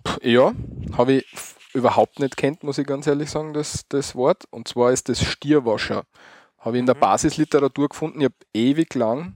Puh, 0.05 0.19
Ja, 0.23 0.53
habe 0.97 1.13
ich 1.15 1.27
überhaupt 1.73 2.21
nicht 2.21 2.37
kennt, 2.37 2.63
muss 2.63 2.79
ich 2.79 2.87
ganz 2.87 3.07
ehrlich 3.07 3.31
sagen, 3.31 3.53
das, 3.55 3.87
das 3.89 4.15
Wort. 4.15 4.45
Und 4.51 4.69
zwar 4.69 4.93
ist 4.93 5.09
das 5.09 5.23
Stierwascher. 5.23 6.05
Habe 6.59 6.77
ich 6.77 6.81
in 6.81 6.87
der 6.87 6.95
Mhm. 6.95 7.01
Basisliteratur 7.01 7.89
gefunden. 7.89 8.21
Ich 8.21 8.27
habe 8.27 8.35
ewig 8.55 8.95
lang, 8.95 9.35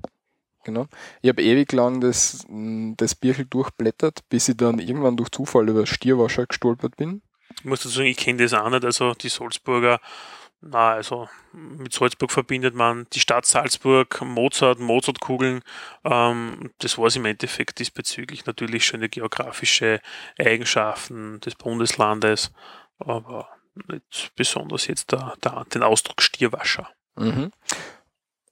genau, 0.65 0.87
ich 1.21 1.29
habe 1.29 1.43
ewig 1.43 1.73
lang 1.73 2.01
das, 2.01 2.45
m, 2.49 2.95
das 2.97 3.15
Birchel 3.15 3.47
durchblättert, 3.47 4.21
bis 4.29 4.49
ich 4.49 4.57
dann 4.57 4.79
irgendwann 4.79 5.17
durch 5.17 5.31
Zufall 5.31 5.69
über 5.69 5.87
Stierwascher 5.87 6.47
gestolpert 6.47 6.97
bin. 6.97 7.23
Ich 7.57 7.65
muss 7.65 7.81
dazu 7.81 7.89
sagen, 7.97 8.09
ich 8.09 8.17
kenne 8.17 8.43
das 8.43 8.55
auch 8.55 8.71
nicht. 8.71 8.85
Also 8.85 9.15
die 9.15 9.29
Salzburger, 9.29 10.01
na, 10.61 10.95
also 10.95 11.29
mit 11.53 11.93
Salzburg 11.93 12.33
verbindet 12.33 12.75
man 12.75 13.07
die 13.13 13.21
Stadt 13.21 13.47
Salzburg, 13.47 14.21
Mozart, 14.23 14.81
Mozartkugeln. 14.81 15.63
Ähm, 16.05 16.73
das 16.79 16.99
war 16.99 17.07
es 17.07 17.17
im 17.17 17.25
Endeffekt 17.27 17.79
diesbezüglich 17.79 18.47
natürlich 18.47 18.85
schöne 18.85 19.09
geografische 19.09 20.01
Eigenschaften 20.39 21.41
des 21.41 21.55
Bundeslandes, 21.55 22.53
aber 22.99 23.49
nicht 23.87 24.33
besonders 24.35 24.89
jetzt 24.89 25.13
der, 25.13 25.35
der, 25.45 25.65
den 25.73 25.85
Ausdruck 25.85 26.21
Stierwascher. 26.23 26.89
Mhm. 27.17 27.53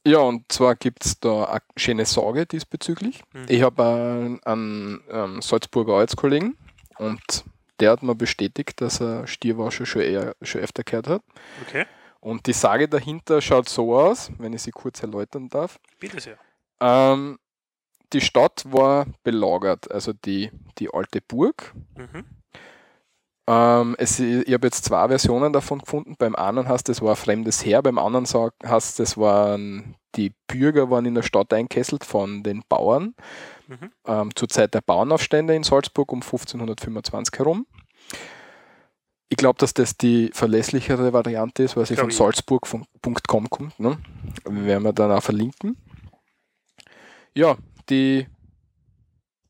Ja, 0.06 0.18
und 0.18 0.52
zwar 0.52 0.76
gibt 0.76 1.04
es 1.04 1.18
da 1.18 1.46
eine 1.46 1.60
schöne 1.76 2.06
Sorge 2.06 2.46
diesbezüglich. 2.46 3.24
Mhm. 3.32 3.46
Ich 3.48 3.62
habe 3.62 3.84
einen, 3.84 4.42
einen 4.44 5.00
ähm, 5.10 5.42
Salzburger 5.42 5.94
Arbeitskollegen 5.94 6.56
und 6.98 7.44
der 7.80 7.90
hat 7.90 8.04
mir 8.04 8.14
bestätigt, 8.14 8.80
dass 8.80 9.00
er 9.00 9.26
Stierwascher 9.26 9.84
schon, 9.84 10.02
eher, 10.02 10.36
schon 10.42 10.60
öfter 10.60 10.84
gehört 10.84 11.08
hat. 11.08 11.22
Okay, 11.66 11.84
Und 12.20 12.46
die 12.46 12.52
Sage 12.52 12.88
dahinter 12.88 13.40
schaut 13.40 13.68
so 13.68 13.96
aus, 13.96 14.30
wenn 14.38 14.52
ich 14.52 14.62
sie 14.62 14.72
kurz 14.72 15.02
erläutern 15.02 15.48
darf. 15.48 15.78
bitte 16.00 16.20
sehr. 16.20 16.38
Ähm, 16.80 17.38
die 18.12 18.20
Stadt 18.20 18.64
war 18.66 19.06
belagert, 19.22 19.90
also 19.90 20.12
die, 20.12 20.50
die 20.78 20.92
alte 20.92 21.20
Burg. 21.20 21.74
Mhm. 21.96 22.24
Ähm, 23.48 23.94
es, 23.98 24.18
ich 24.18 24.52
habe 24.52 24.66
jetzt 24.66 24.84
zwei 24.84 25.06
Versionen 25.08 25.52
davon 25.52 25.78
gefunden. 25.78 26.16
Beim 26.18 26.34
einen 26.34 26.68
heißt 26.68 26.88
es 26.88 27.00
war 27.00 27.10
ein 27.10 27.16
fremdes 27.16 27.64
Heer, 27.64 27.82
beim 27.82 27.98
anderen 27.98 28.26
heißt 28.26 29.00
es 29.00 29.16
waren 29.16 29.96
die 30.16 30.32
Bürger 30.48 30.90
waren 30.90 31.06
in 31.06 31.14
der 31.14 31.22
Stadt 31.22 31.52
einkesselt 31.52 32.04
von 32.04 32.42
den 32.42 32.62
Bauern 32.68 33.14
Mhm. 33.68 33.90
ähm, 34.06 34.30
zur 34.36 34.48
Zeit 34.48 34.74
der 34.74 34.80
Bauernaufstände 34.80 35.54
in 35.54 35.64
Salzburg 35.64 36.12
um 36.12 36.22
1525 36.22 37.38
herum. 37.38 37.66
Ich 39.28 39.36
glaube, 39.36 39.58
dass 39.58 39.74
das 39.74 39.96
die 39.96 40.30
verlässlichere 40.32 41.12
Variante 41.12 41.64
ist, 41.64 41.76
weil 41.76 41.86
sie 41.86 41.96
von 41.96 42.10
salzburg.com 42.10 43.50
kommt. 43.50 43.80
Ne? 43.80 43.98
Werden 44.44 44.84
wir 44.84 44.92
dann 44.92 45.10
auch 45.10 45.22
verlinken. 45.22 45.76
Ja, 47.34 47.56
die 47.90 48.26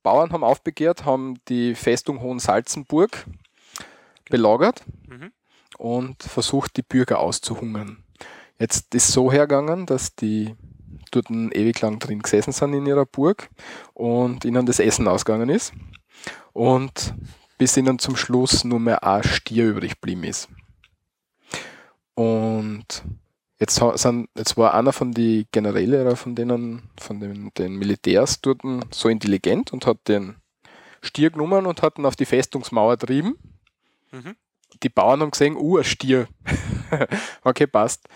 Bauern 0.03 0.33
haben 0.33 0.45
aufbegehrt, 0.45 1.05
haben 1.05 1.39
die 1.49 1.75
Festung 1.75 2.21
Hohensalzenburg 2.21 3.27
belagert 4.31 4.83
Mhm. 5.09 5.33
und 5.79 6.23
versucht, 6.23 6.77
die 6.77 6.83
Bürger 6.83 7.19
auszuhungern. 7.21 8.03
Jetzt 8.59 8.95
ist 8.95 9.09
so 9.09 9.31
hergegangen, 9.31 9.85
dass 9.85 10.15
die 10.17 10.55
dort 11.11 11.31
ewig 11.31 11.81
lang 11.83 11.99
drin 11.99 12.21
gesessen 12.21 12.53
sind 12.53 12.73
in 12.73 12.87
ihrer 12.87 13.05
Burg 13.07 13.51
und 13.95 14.45
ihnen 14.45 14.65
das 14.67 14.81
Essen 14.81 15.07
ausgegangen 15.07 15.49
ist 15.51 15.73
und 16.53 17.15
bis 17.59 17.77
ihnen 17.77 17.99
zum 17.99 18.17
Schluss 18.17 18.65
nur 18.65 18.81
mehr 18.81 19.05
ein 19.05 19.23
Stier 19.23 19.69
übrig 19.69 19.93
geblieben 19.93 20.25
ist. 20.25 20.49
Und 22.15 23.05
jetzt, 23.59 23.83
sind, 23.95 24.29
jetzt 24.37 24.57
war 24.57 24.75
einer 24.75 24.93
von 24.93 25.13
den 25.13 25.47
Generäle 25.53 26.03
oder 26.03 26.17
von 26.17 26.35
denen, 26.35 26.91
von 26.99 27.21
den, 27.21 27.53
den 27.59 27.77
Militärs 27.77 28.41
dort 28.41 28.63
so 28.91 29.09
intelligent 29.09 29.73
und 29.73 29.87
hat 29.87 30.09
den 30.09 30.37
Stier 31.03 31.31
genommen 31.31 31.67
und 31.67 31.83
hat 31.83 31.99
ihn 31.99 32.07
auf 32.07 32.17
die 32.17 32.25
Festungsmauer 32.25 32.99
trieben 32.99 33.37
Mhm. 34.13 34.37
die 34.83 34.89
Bauern 34.89 35.21
haben 35.21 35.31
gesehen, 35.31 35.57
uh, 35.57 35.79
ein 35.79 35.85
Stier. 35.85 36.29
okay, 37.43 37.67
passt. 37.67 38.09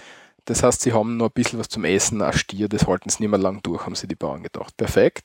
Das 0.44 0.62
heißt, 0.62 0.80
sie 0.80 0.92
haben 0.92 1.16
noch 1.16 1.26
ein 1.26 1.32
bisschen 1.32 1.58
was 1.58 1.68
zum 1.68 1.84
Essen, 1.84 2.22
ein 2.22 2.32
Stier, 2.32 2.68
das 2.68 2.86
halten 2.86 3.10
sie 3.10 3.22
nicht 3.22 3.30
mehr 3.30 3.38
lang 3.38 3.62
durch, 3.62 3.84
haben 3.84 3.94
sie 3.94 4.08
die 4.08 4.14
Bauern 4.14 4.42
gedacht. 4.42 4.76
Perfekt. 4.76 5.24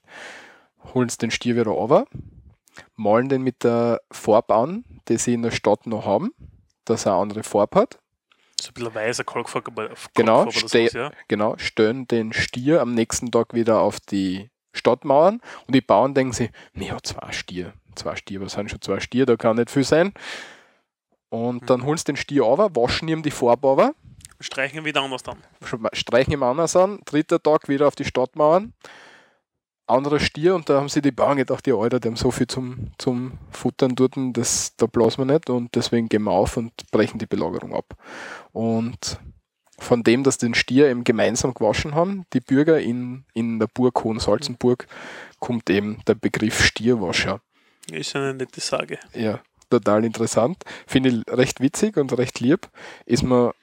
Holen 0.93 1.09
sie 1.09 1.17
den 1.17 1.31
Stier 1.31 1.55
wieder 1.55 1.71
runter, 1.71 2.05
malen 2.95 3.29
den 3.29 3.41
mit 3.41 3.63
der 3.63 4.01
Farbe 4.11 4.55
an, 4.55 4.85
die 5.07 5.17
sie 5.17 5.33
in 5.33 5.41
der 5.41 5.51
Stadt 5.51 5.87
noch 5.87 6.05
haben, 6.05 6.31
dass 6.85 7.05
er 7.05 7.13
eine 7.13 7.21
andere 7.21 7.43
Farbe 7.43 7.79
hat. 7.79 7.99
So 8.61 8.69
ein 8.69 8.73
bisschen 8.73 8.95
weißer 8.95 9.23
Kalkfarbe. 9.23 9.93
Genau, 10.13 10.49
ste 10.49 10.89
ja. 10.91 11.11
genau, 11.27 11.57
stellen 11.57 12.07
den 12.07 12.33
Stier 12.33 12.81
am 12.81 12.93
nächsten 12.93 13.31
Tag 13.31 13.53
wieder 13.53 13.79
auf 13.79 13.99
die 13.99 14.49
Stadtmauern 14.73 15.41
und 15.67 15.75
die 15.75 15.81
Bauern 15.81 16.13
denken 16.13 16.33
sich, 16.33 16.51
naja, 16.73 16.97
zwei 17.03 17.31
Stier, 17.31 17.73
zwei 17.95 18.15
Stier, 18.15 18.41
was 18.41 18.53
sind 18.53 18.69
schon 18.69 18.81
zwei 18.81 18.99
Stier, 18.99 19.25
da 19.25 19.35
kann 19.35 19.57
nicht 19.57 19.71
viel 19.71 19.83
sein. 19.83 20.13
Und 21.29 21.63
mhm. 21.63 21.65
dann 21.65 21.83
holen 21.83 21.97
sie 21.97 22.05
den 22.05 22.15
Stier 22.15 22.43
runter, 22.43 22.75
waschen 22.75 23.07
ihm 23.07 23.23
die 23.23 23.31
Farbe 23.31 23.67
runter. 23.67 23.95
Streichen 24.39 24.79
ihn 24.79 24.85
wieder 24.85 25.01
anders 25.01 25.25
an. 25.27 25.37
Streichen 25.93 26.33
ihm 26.33 26.43
anders 26.43 26.75
an, 26.75 26.99
dritter 27.05 27.41
Tag 27.41 27.69
wieder 27.69 27.87
auf 27.87 27.95
die 27.95 28.05
Stadtmauern 28.05 28.73
anderer 29.87 30.19
Stier 30.19 30.55
und 30.55 30.69
da 30.69 30.79
haben 30.79 30.89
sie 30.89 31.01
die 31.01 31.11
Bauern 31.11 31.37
gedacht, 31.37 31.67
ja 31.67 31.75
Alter, 31.75 31.99
die 31.99 32.07
haben 32.07 32.15
so 32.15 32.31
viel 32.31 32.47
zum, 32.47 32.91
zum 32.97 33.33
Futtern 33.51 33.95
dort, 33.95 34.13
das, 34.33 34.75
da 34.77 34.85
blasen 34.87 35.27
wir 35.27 35.33
nicht 35.33 35.49
und 35.49 35.75
deswegen 35.75 36.09
gehen 36.09 36.23
wir 36.23 36.31
auf 36.31 36.57
und 36.57 36.71
brechen 36.91 37.19
die 37.19 37.27
Belagerung 37.27 37.73
ab. 37.73 37.95
Und 38.51 39.19
von 39.77 40.03
dem, 40.03 40.23
dass 40.23 40.37
den 40.37 40.53
Stier 40.53 40.89
eben 40.89 41.03
gemeinsam 41.03 41.53
gewaschen 41.53 41.95
haben, 41.95 42.25
die 42.33 42.39
Bürger 42.39 42.79
in, 42.79 43.25
in 43.33 43.59
der 43.59 43.67
Burg 43.67 44.03
Hohensalzenburg, 44.03 44.87
kommt 45.39 45.69
eben 45.69 46.01
der 46.07 46.15
Begriff 46.15 46.63
Stierwascher. 46.63 47.41
Ist 47.91 48.15
eine 48.15 48.33
nette 48.33 48.61
Sage. 48.61 48.97
Ja, 49.13 49.41
total 49.69 50.05
interessant. 50.05 50.63
Finde 50.87 51.09
ich 51.09 51.23
recht 51.27 51.59
witzig 51.59 51.97
und 51.97 52.17
recht 52.17 52.39
lieb. 52.39 52.69
Ist 53.05 53.23
mir 53.23 53.53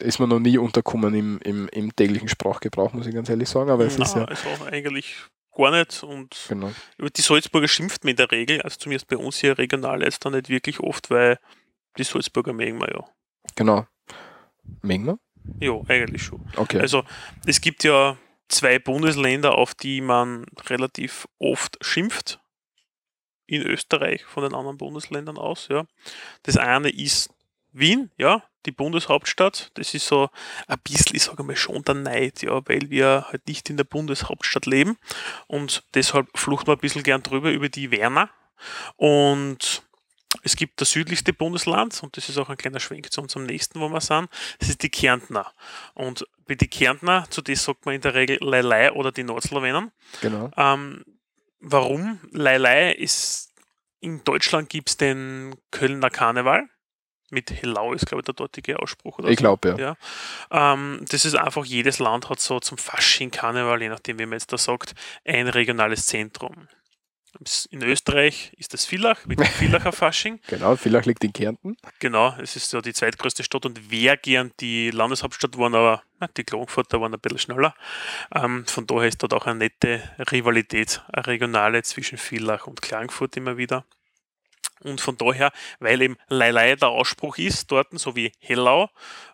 ist 0.00 0.20
mir 0.20 0.28
noch 0.28 0.38
nie 0.38 0.58
unterkommen 0.58 1.14
im, 1.14 1.38
im, 1.42 1.68
im 1.68 1.96
täglichen 1.96 2.28
Sprachgebrauch, 2.28 2.92
muss 2.92 3.06
ich 3.06 3.14
ganz 3.14 3.28
ehrlich 3.28 3.48
sagen. 3.48 3.70
Aber 3.70 3.84
es 3.84 3.98
Na, 3.98 4.04
ist 4.04 4.14
ja. 4.14 4.24
Also 4.24 4.48
eigentlich 4.70 5.16
gar 5.58 5.70
nicht. 5.70 6.02
Und 6.02 6.36
genau. 6.48 6.72
über 6.96 7.10
die 7.10 7.20
Salzburger 7.20 7.68
schimpft 7.68 8.04
man 8.04 8.12
in 8.12 8.16
der 8.16 8.30
Regel, 8.30 8.62
also 8.62 8.78
zumindest 8.78 9.08
bei 9.08 9.16
uns 9.16 9.38
hier 9.38 9.58
regional 9.58 10.02
jetzt 10.02 10.24
dann 10.24 10.32
nicht 10.32 10.48
wirklich 10.48 10.80
oft, 10.80 11.10
weil 11.10 11.38
die 11.98 12.04
Salzburger 12.04 12.52
mögen 12.52 12.80
wir 12.80 12.90
ja. 12.90 13.04
Genau. 13.56 13.86
Mögen 14.82 15.06
wir? 15.06 15.18
Ja, 15.60 15.80
eigentlich 15.88 16.22
schon. 16.22 16.46
Okay. 16.56 16.80
Also 16.80 17.04
es 17.46 17.60
gibt 17.60 17.84
ja 17.84 18.16
zwei 18.48 18.78
Bundesländer, 18.78 19.56
auf 19.56 19.74
die 19.74 20.00
man 20.00 20.46
relativ 20.68 21.26
oft 21.38 21.78
schimpft. 21.84 22.40
In 23.46 23.62
Österreich 23.62 24.24
von 24.24 24.42
den 24.42 24.54
anderen 24.54 24.76
Bundesländern 24.76 25.38
aus, 25.38 25.68
ja. 25.68 25.86
Das 26.42 26.58
eine 26.58 26.90
ist 26.90 27.30
Wien, 27.72 28.10
ja, 28.16 28.42
die 28.66 28.72
Bundeshauptstadt. 28.72 29.70
Das 29.74 29.94
ist 29.94 30.06
so 30.06 30.28
ein 30.66 30.78
bisschen, 30.84 31.16
ich 31.16 31.24
sage 31.24 31.42
mal, 31.42 31.56
schon 31.56 31.82
der 31.82 31.94
Neid, 31.94 32.42
ja, 32.42 32.66
weil 32.68 32.90
wir 32.90 33.26
halt 33.28 33.46
nicht 33.46 33.70
in 33.70 33.76
der 33.76 33.84
Bundeshauptstadt 33.84 34.66
leben 34.66 34.98
und 35.46 35.84
deshalb 35.94 36.26
flucht 36.36 36.66
man 36.66 36.76
ein 36.76 36.80
bisschen 36.80 37.02
gern 37.02 37.22
drüber 37.22 37.50
über 37.50 37.68
die 37.68 37.90
Werner. 37.90 38.30
Und 38.96 39.82
es 40.42 40.56
gibt 40.56 40.80
das 40.80 40.90
südlichste 40.92 41.32
Bundesland 41.32 42.00
und 42.02 42.16
das 42.16 42.28
ist 42.28 42.38
auch 42.38 42.48
ein 42.48 42.56
kleiner 42.56 42.80
Schwenk 42.80 43.10
zu 43.12 43.20
unserem 43.22 43.46
nächsten, 43.46 43.80
wo 43.80 43.88
wir 43.88 44.00
sind. 44.00 44.28
Das 44.58 44.68
ist 44.68 44.82
die 44.82 44.90
Kärntner. 44.90 45.52
Und 45.94 46.26
bei 46.46 46.54
die 46.54 46.68
Kärntner, 46.68 47.26
zu 47.30 47.42
dem 47.42 47.56
sagt 47.56 47.86
man 47.86 47.94
in 47.94 48.00
der 48.00 48.14
Regel 48.14 48.38
Leilei 48.40 48.92
oder 48.92 49.12
die 49.12 49.24
Nordslowenen. 49.24 49.90
Genau. 50.20 50.50
Ähm, 50.56 51.04
warum? 51.60 52.20
Leilei 52.32 52.92
ist, 52.92 53.52
in 54.00 54.22
Deutschland 54.24 54.68
gibt 54.68 54.90
es 54.90 54.96
den 54.96 55.56
Kölner 55.70 56.10
Karneval 56.10 56.68
mit 57.30 57.50
Hellau 57.50 57.92
ist, 57.92 58.06
glaube 58.06 58.20
ich, 58.20 58.24
der 58.24 58.34
dortige 58.34 58.78
Ausspruch. 58.78 59.18
Oder 59.18 59.28
ich 59.28 59.38
so. 59.38 59.42
glaube, 59.42 59.76
ja. 59.78 59.96
ja. 60.50 60.72
Ähm, 60.74 61.04
das 61.08 61.24
ist 61.24 61.34
einfach, 61.34 61.64
jedes 61.64 61.98
Land 61.98 62.28
hat 62.28 62.40
so 62.40 62.60
zum 62.60 62.78
Fasching, 62.78 63.30
Karneval, 63.30 63.82
je 63.82 63.88
nachdem, 63.88 64.18
wie 64.18 64.26
man 64.26 64.38
jetzt 64.38 64.52
da 64.52 64.58
sagt, 64.58 64.94
ein 65.24 65.48
regionales 65.48 66.06
Zentrum. 66.06 66.68
In 67.70 67.82
Österreich 67.82 68.52
ist 68.56 68.72
das 68.72 68.86
Villach, 68.86 69.26
mit 69.26 69.38
dem 69.38 69.46
Villacher 69.46 69.92
Fasching. 69.92 70.40
Genau, 70.48 70.74
Villach 70.76 71.04
liegt 71.04 71.22
in 71.22 71.32
Kärnten. 71.32 71.76
Genau, 72.00 72.34
es 72.40 72.56
ist 72.56 72.70
so 72.70 72.80
die 72.80 72.94
zweitgrößte 72.94 73.44
Stadt 73.44 73.66
und 73.66 73.90
wer 73.90 74.16
gern 74.16 74.50
die 74.60 74.90
Landeshauptstadt 74.90 75.56
waren, 75.58 75.74
aber 75.74 76.02
die 76.36 76.44
Klagenfurter 76.44 77.00
waren 77.00 77.14
ein 77.14 77.20
bisschen 77.20 77.38
schneller. 77.38 77.74
Ähm, 78.34 78.66
von 78.66 78.86
daher 78.86 79.08
ist 79.08 79.22
dort 79.22 79.34
auch 79.34 79.46
eine 79.46 79.58
nette 79.58 80.02
Rivalität, 80.32 81.02
eine 81.12 81.26
regionale 81.26 81.82
zwischen 81.82 82.18
Villach 82.18 82.66
und 82.66 82.82
Klagenfurt 82.82 83.36
immer 83.36 83.56
wieder. 83.56 83.84
Und 84.82 85.00
von 85.00 85.16
daher, 85.16 85.52
weil 85.80 86.00
eben 86.02 86.16
Leilei 86.28 86.76
der 86.76 86.88
Ausspruch 86.88 87.38
ist, 87.38 87.70
dort, 87.70 87.88
so 87.98 88.16
wie 88.16 88.32
Hellau 88.40 88.90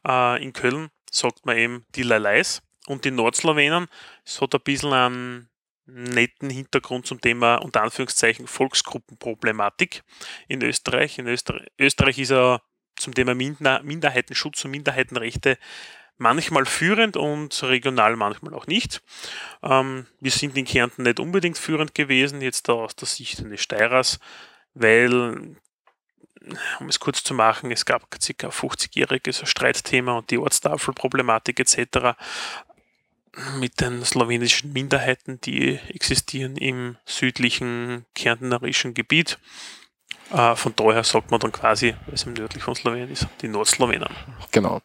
äh, 0.07 0.43
in 0.43 0.53
Köln, 0.53 0.91
sagt 1.11 1.47
man 1.47 1.57
eben 1.57 1.87
die 1.95 2.03
Leileis. 2.03 2.63
Und 2.87 3.05
die 3.05 3.11
Nordslowenen, 3.11 3.87
es 4.25 4.41
hat 4.41 4.55
ein 4.55 4.61
bisschen 4.61 4.93
einen 4.93 5.49
netten 5.87 6.51
Hintergrund 6.51 7.07
zum 7.07 7.21
Thema, 7.21 7.57
unter 7.57 7.83
Anführungszeichen, 7.83 8.47
Volksgruppenproblematik 8.47 10.03
in 10.49 10.63
Österreich. 10.63 11.19
In 11.19 11.27
Österreich, 11.27 11.67
Österreich 11.79 12.19
ist 12.19 12.33
er 12.33 12.63
zum 12.97 13.15
Thema 13.15 13.35
Minder, 13.35 13.83
Minderheitenschutz 13.83 14.65
und 14.65 14.71
Minderheitenrechte 14.71 15.59
manchmal 16.17 16.65
führend 16.65 17.17
und 17.17 17.61
regional 17.63 18.17
manchmal 18.17 18.55
auch 18.55 18.67
nicht. 18.67 19.03
Ähm, 19.63 20.07
wir 20.21 20.31
sind 20.31 20.57
in 20.57 20.65
Kärnten 20.65 21.03
nicht 21.03 21.21
unbedingt 21.21 21.59
führend 21.59 21.95
gewesen, 21.95 22.41
jetzt 22.41 22.69
aus 22.71 22.95
der 22.97 23.09
Sicht 23.09 23.41
eines 23.41 23.61
Steirers 23.61 24.21
weil, 24.75 25.57
um 26.81 26.89
es 26.89 27.01
kurz 27.01 27.23
zu 27.23 27.35
machen, 27.35 27.71
es 27.71 27.85
gab 27.85 28.11
ca. 28.11 28.17
50-jähriges 28.19 29.47
Streitthema 29.47 30.19
und 30.19 30.31
die 30.31 30.39
Ortstafelproblematik 30.39 31.61
etc. 31.61 32.17
mit 33.59 33.81
den 33.81 34.05
slowenischen 34.05 34.73
Minderheiten, 34.73 35.41
die 35.41 35.79
existieren 35.89 36.57
im 36.57 36.97
südlichen 37.05 38.05
kärntnerischen 38.15 38.95
Gebiet. 38.95 39.39
Äh, 40.31 40.57
von 40.57 40.75
daher 40.77 41.05
sagt 41.05 41.31
man 41.31 41.41
dann 41.41 41.53
quasi, 41.53 41.95
weil 42.07 42.15
es 42.15 42.25
im 42.25 42.35
nördlich 42.35 42.63
von 42.63 42.75
Slowenien 42.75 43.11
ist, 43.11 43.27
die 43.43 43.49
Nordslowenen. 43.49 44.09
Genau. 44.51 44.81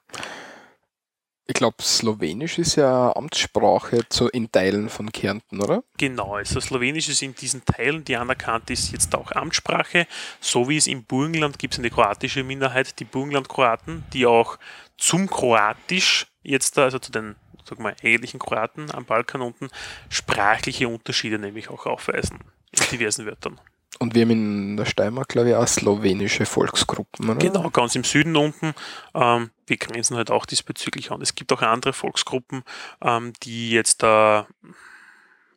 Ich 1.50 1.56
glaube, 1.56 1.82
Slowenisch 1.82 2.60
ist 2.60 2.76
ja 2.76 3.12
Amtssprache 3.16 4.08
zu, 4.08 4.28
in 4.28 4.52
Teilen 4.52 4.88
von 4.88 5.12
Kärnten, 5.12 5.60
oder? 5.60 5.84
Genau, 5.98 6.36
also 6.36 6.60
Slowenisch 6.60 7.10
ist 7.10 7.24
in 7.24 7.34
diesen 7.34 7.66
Teilen, 7.66 8.06
die 8.06 8.16
anerkannt 8.18 8.70
ist, 8.70 8.92
jetzt 8.92 9.16
auch 9.16 9.32
Amtssprache. 9.32 10.06
So 10.40 10.70
wie 10.70 10.78
es 10.78 10.86
im 10.86 11.06
Burgenland 11.06 11.58
gibt 11.58 11.74
es 11.74 11.80
eine 11.80 11.90
kroatische 11.90 12.44
Minderheit, 12.44 13.00
die 13.00 13.04
Burgenland-Kroaten, 13.04 14.04
die 14.14 14.28
auch 14.28 14.60
zum 15.00 15.28
Kroatisch 15.28 16.28
jetzt, 16.44 16.78
also 16.78 17.00
zu 17.00 17.12
den 17.12 17.36
sag 17.66 17.80
mal, 17.80 17.96
eigentlichen 18.04 18.40
Kroaten 18.40 18.92
am 18.92 19.06
Balkan 19.06 19.42
unten, 19.42 19.70
sprachliche 20.08 20.88
Unterschiede 20.88 21.40
nämlich 21.40 21.72
auch 21.72 21.88
aufweisen 21.88 22.42
in 22.70 22.84
diversen 22.92 23.26
Wörtern. 23.26 23.60
Und 23.98 24.14
wir 24.14 24.22
haben 24.22 24.32
in 24.32 24.78
der 24.78 24.86
Steiermark, 24.86 25.28
glaube 25.28 25.50
ich, 25.50 25.56
auch 25.56 25.68
slowenische 25.68 26.46
Volksgruppen. 26.46 27.30
Oder? 27.30 27.40
Genau, 27.40 27.70
ganz 27.70 27.96
im 27.96 28.04
Süden 28.04 28.36
unten. 28.36 28.74
Ähm, 29.16 29.50
wir 29.66 29.78
grenzen 29.78 30.16
halt 30.16 30.32
auch 30.32 30.46
diesbezüglich 30.46 31.12
an. 31.12 31.22
Es 31.22 31.36
gibt 31.36 31.52
auch 31.52 31.62
andere 31.62 31.94
Volksgruppen, 31.94 32.64
ähm, 33.02 33.34
die 33.44 33.72
jetzt 33.72 34.04
da 34.04 34.48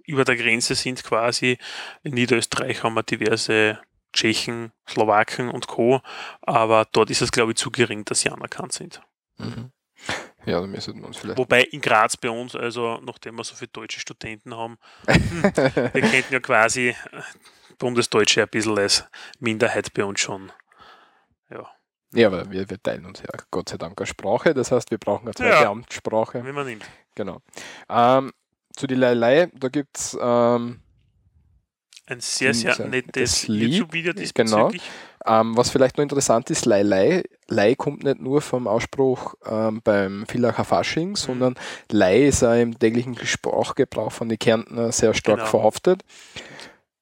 über 0.04 0.24
der 0.24 0.36
Grenze 0.36 0.74
sind 0.74 1.04
quasi. 1.04 1.58
In 2.02 2.14
Niederösterreich 2.14 2.82
haben 2.82 2.94
wir 2.94 3.02
diverse 3.02 3.78
Tschechen, 4.12 4.72
Slowaken 4.88 5.48
und 5.48 5.66
Co. 5.68 6.00
Aber 6.40 6.86
dort 6.90 7.10
ist 7.10 7.22
es, 7.22 7.32
glaube 7.32 7.52
ich, 7.52 7.58
zu 7.58 7.70
gering, 7.70 8.04
dass 8.04 8.20
sie 8.20 8.30
anerkannt 8.30 8.72
sind. 8.72 9.02
Mhm. 9.38 9.70
Ja, 10.44 10.60
da 10.60 10.66
müssen 10.66 10.98
wir 10.98 11.06
uns 11.06 11.16
vielleicht. 11.16 11.38
Wobei 11.38 11.62
in 11.62 11.80
Graz 11.80 12.16
bei 12.16 12.28
uns, 12.28 12.56
also 12.56 13.00
nachdem 13.04 13.36
wir 13.36 13.44
so 13.44 13.54
viele 13.54 13.68
deutsche 13.68 14.00
Studenten 14.00 14.56
haben, 14.56 14.78
wir 15.06 16.02
könnten 16.02 16.32
ja 16.32 16.40
quasi 16.40 16.96
Bundesdeutsche 17.78 18.42
ein 18.42 18.48
bisschen 18.48 18.78
als 18.78 19.04
Minderheit 19.38 19.92
bei 19.94 20.04
uns 20.04 20.20
schon. 20.20 20.52
Ja. 21.50 21.68
Ja, 22.14 22.26
aber 22.26 22.50
wir, 22.50 22.68
wir 22.68 22.82
teilen 22.82 23.06
uns 23.06 23.20
ja 23.20 23.28
Gott 23.50 23.70
sei 23.70 23.78
Dank 23.78 23.98
eine 23.98 24.06
Sprache, 24.06 24.52
das 24.52 24.70
heißt, 24.70 24.90
wir 24.90 24.98
brauchen 24.98 25.24
eine 25.24 25.34
zweite 25.34 25.62
ja, 25.62 25.70
Amtssprache. 25.70 26.44
Wie 26.44 26.52
man 26.52 26.66
nimmt. 26.66 26.84
Genau. 27.14 27.40
Ähm, 27.88 28.32
zu 28.74 28.86
die 28.86 28.94
Leilei, 28.94 29.50
da 29.54 29.68
gibt 29.68 29.96
es 29.96 30.16
ähm, 30.20 30.80
ein 32.06 32.20
sehr, 32.20 32.52
sehr 32.52 32.86
nettes 32.86 33.46
YouTube-Video. 33.46 34.12
Genau. 34.34 34.70
Ähm, 35.24 35.56
was 35.56 35.70
vielleicht 35.70 35.96
noch 35.96 36.02
interessant 36.02 36.50
ist, 36.50 36.66
Leilei, 36.66 37.22
Lei 37.48 37.74
kommt 37.74 38.02
nicht 38.02 38.20
nur 38.20 38.42
vom 38.42 38.66
Ausspruch 38.66 39.34
ähm, 39.46 39.80
beim 39.82 40.26
Villacher 40.26 40.64
Fasching, 40.64 41.10
mhm. 41.10 41.16
sondern 41.16 41.54
Lei 41.90 42.26
ist 42.26 42.42
auch 42.42 42.54
im 42.54 42.78
täglichen 42.78 43.16
Sprachgebrauch 43.24 44.12
von 44.12 44.28
den 44.28 44.38
Kärntner 44.38 44.92
sehr 44.92 45.14
stark 45.14 45.38
genau. 45.38 45.50
verhaftet. 45.50 46.02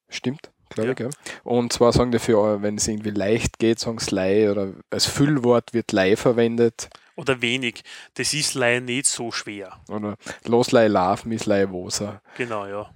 Stimmt 0.08 0.50
glaube 0.70 0.94
ja. 0.98 1.08
ich. 1.08 1.14
Und 1.44 1.72
zwar 1.72 1.92
sagen 1.92 2.12
dafür, 2.12 2.62
wenn 2.62 2.76
es 2.76 2.88
irgendwie 2.88 3.10
leicht 3.10 3.58
geht, 3.58 3.78
sagen 3.78 3.98
sie 3.98 4.14
Lei 4.14 4.50
oder 4.50 4.72
als 4.90 5.06
Füllwort 5.06 5.74
wird 5.74 5.92
Lei 5.92 6.16
verwendet. 6.16 6.88
Oder 7.16 7.42
wenig. 7.42 7.82
Das 8.14 8.32
ist 8.32 8.54
Lei 8.54 8.80
nicht 8.80 9.06
so 9.06 9.30
schwer. 9.30 9.78
Oder 9.88 10.16
Los 10.46 10.72
Lei 10.72 10.88
Laufen 10.88 11.32
ist 11.32 11.46
Lei 11.46 11.68
Wosa. 11.70 12.22
Genau, 12.36 12.66
ja. 12.66 12.90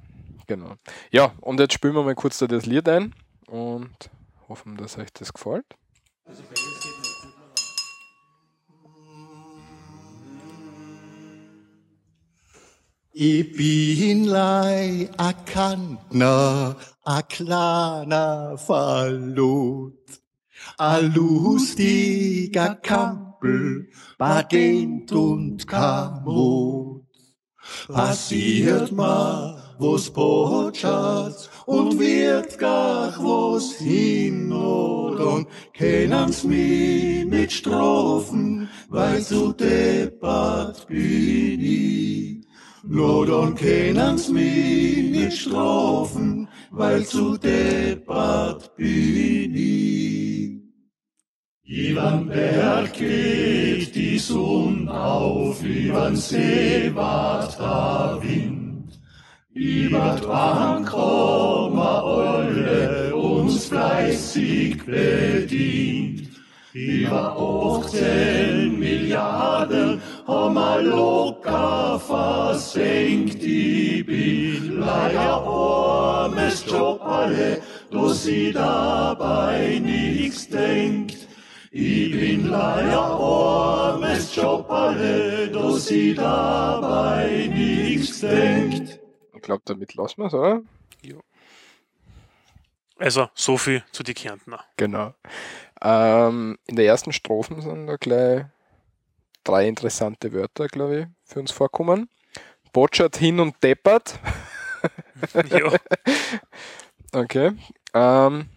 Genau. 0.47 0.75
Ja, 1.11 1.33
und 1.41 1.61
jetzt 1.61 1.75
spielen 1.75 1.95
wir 1.95 2.03
mal 2.03 2.15
kurz 2.15 2.39
da 2.39 2.47
das 2.47 2.67
Lied 2.67 2.89
ein 2.89 3.15
und 3.47 4.11
hoffen, 4.49 4.77
dass 4.77 4.99
euch 4.99 5.13
das 5.13 5.33
gefällt. 5.33 5.67
Also 6.27 6.43
Ich 13.17 13.53
bin 13.53 14.25
lei 14.25 15.09
a 15.19 15.33
Kantner, 15.33 16.75
a 17.05 17.23
kleiner 17.23 18.59
Verlot, 18.59 19.93
a 20.77 20.99
lustiger 20.99 22.75
Kampel, 22.75 23.87
Badent 24.19 25.13
und 25.13 25.65
Kamot. 25.65 27.05
Passiert 27.87 28.91
mal, 28.91 29.63
wo's 29.79 30.11
potschert 30.11 31.49
und 31.67 31.97
wird 32.01 32.59
gar 32.59 33.17
wo's 33.23 33.75
hin 33.75 34.51
und 34.51 35.47
kennen's 35.73 36.43
mich 36.43 37.25
mit 37.27 37.53
Strophen, 37.53 38.69
weil 38.89 39.23
zu 39.23 39.53
deppert 39.53 40.89
bin 40.89 41.61
ich. 41.61 42.14
Nur 42.87 43.27
dann 43.27 43.55
kennen's 43.55 44.29
mich 44.29 45.11
mit 45.11 45.33
Strophen, 45.33 46.49
weil 46.71 47.05
zu 47.07 47.37
deppert 47.39 48.77
bin 48.77 49.55
ich. 49.55 50.61
Iwan 51.67 52.29
Berg 52.29 52.93
geht 52.93 53.95
die 53.95 54.19
Sonne 54.19 54.93
auf, 54.93 55.65
Iwan 55.65 56.15
See 56.15 56.91
wart 56.95 57.59
der 57.59 58.19
Wind. 58.21 59.01
Über 59.55 60.17
dran 60.21 60.85
kommen 60.85 61.79
alle 61.79 63.15
uns 63.17 63.67
fleißig 63.67 64.85
bedient. 64.85 66.29
Über 66.75 67.37
18 67.39 68.79
Milliarden 68.79 70.03
locker 70.27 72.01
versenkt. 72.01 73.43
Ich 73.43 74.07
bin 74.07 74.81
leider 74.81 75.43
armes 75.43 76.65
Jobberle, 76.67 77.63
dass 77.91 78.25
sie 78.25 78.53
dabei 78.53 79.79
nichts 79.83 80.49
denkt. 80.49 81.29
Ich 81.71 82.13
bin 82.13 82.47
leider 82.47 83.01
armes 83.01 84.35
Jobberle, 84.35 85.49
dass 85.49 85.87
sie 85.87 86.15
dabei 86.15 87.51
nichts 87.53 88.21
denkt. 88.21 89.01
Ich 89.35 89.43
glaube, 89.43 89.63
damit 89.67 89.95
lassen 89.95 90.23
wir 90.23 90.27
es, 90.27 90.35
oder? 90.35 90.63
Also, 92.99 93.29
so 93.35 93.57
viel 93.57 93.83
zu 93.91 94.03
die 94.03 94.15
Kärntner. 94.15 94.61
Genau. 94.77 95.15
Ähm, 95.83 96.57
in 96.67 96.77
der 96.77 96.87
ersten 96.87 97.13
Strophe 97.13 97.61
sind 97.61 97.87
da 97.87 97.97
gleich 97.97 98.45
drei 99.45 99.69
interessante 99.69 100.33
Wörter, 100.33 100.67
glaube 100.69 101.01
ich, 101.01 101.07
für 101.25 101.41
uns 101.41 101.53
vorkommen. 101.53 102.09
Botschert 102.73 103.17
hin 103.17 103.39
und 103.41 103.63
deppert. 103.63 104.19
ja, 105.51 105.73
Okay. 107.13 107.53
Ähm, 107.95 108.49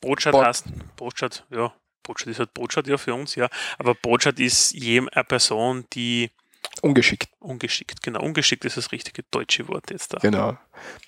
Brotschat 0.00 0.32
Bot- 0.32 0.46
heißt, 0.46 0.64
Brotschat, 0.96 1.46
ja, 1.50 1.72
Brotschat 2.02 2.28
ist 2.28 2.38
halt 2.40 2.54
Brotschat 2.54 2.86
ja 2.88 2.98
für 2.98 3.14
uns, 3.14 3.34
ja. 3.36 3.48
Aber 3.78 3.94
Brotschat 3.94 4.40
ist 4.40 4.72
jem 4.72 5.08
eine 5.12 5.24
Person, 5.24 5.84
die 5.92 6.30
ungeschickt, 6.82 7.28
ungeschickt, 7.38 8.02
genau, 8.02 8.20
ungeschickt 8.22 8.64
ist 8.64 8.76
das 8.76 8.90
richtige 8.92 9.22
deutsche 9.30 9.68
Wort 9.68 9.90
jetzt 9.90 10.12
da. 10.14 10.18
genau. 10.18 10.56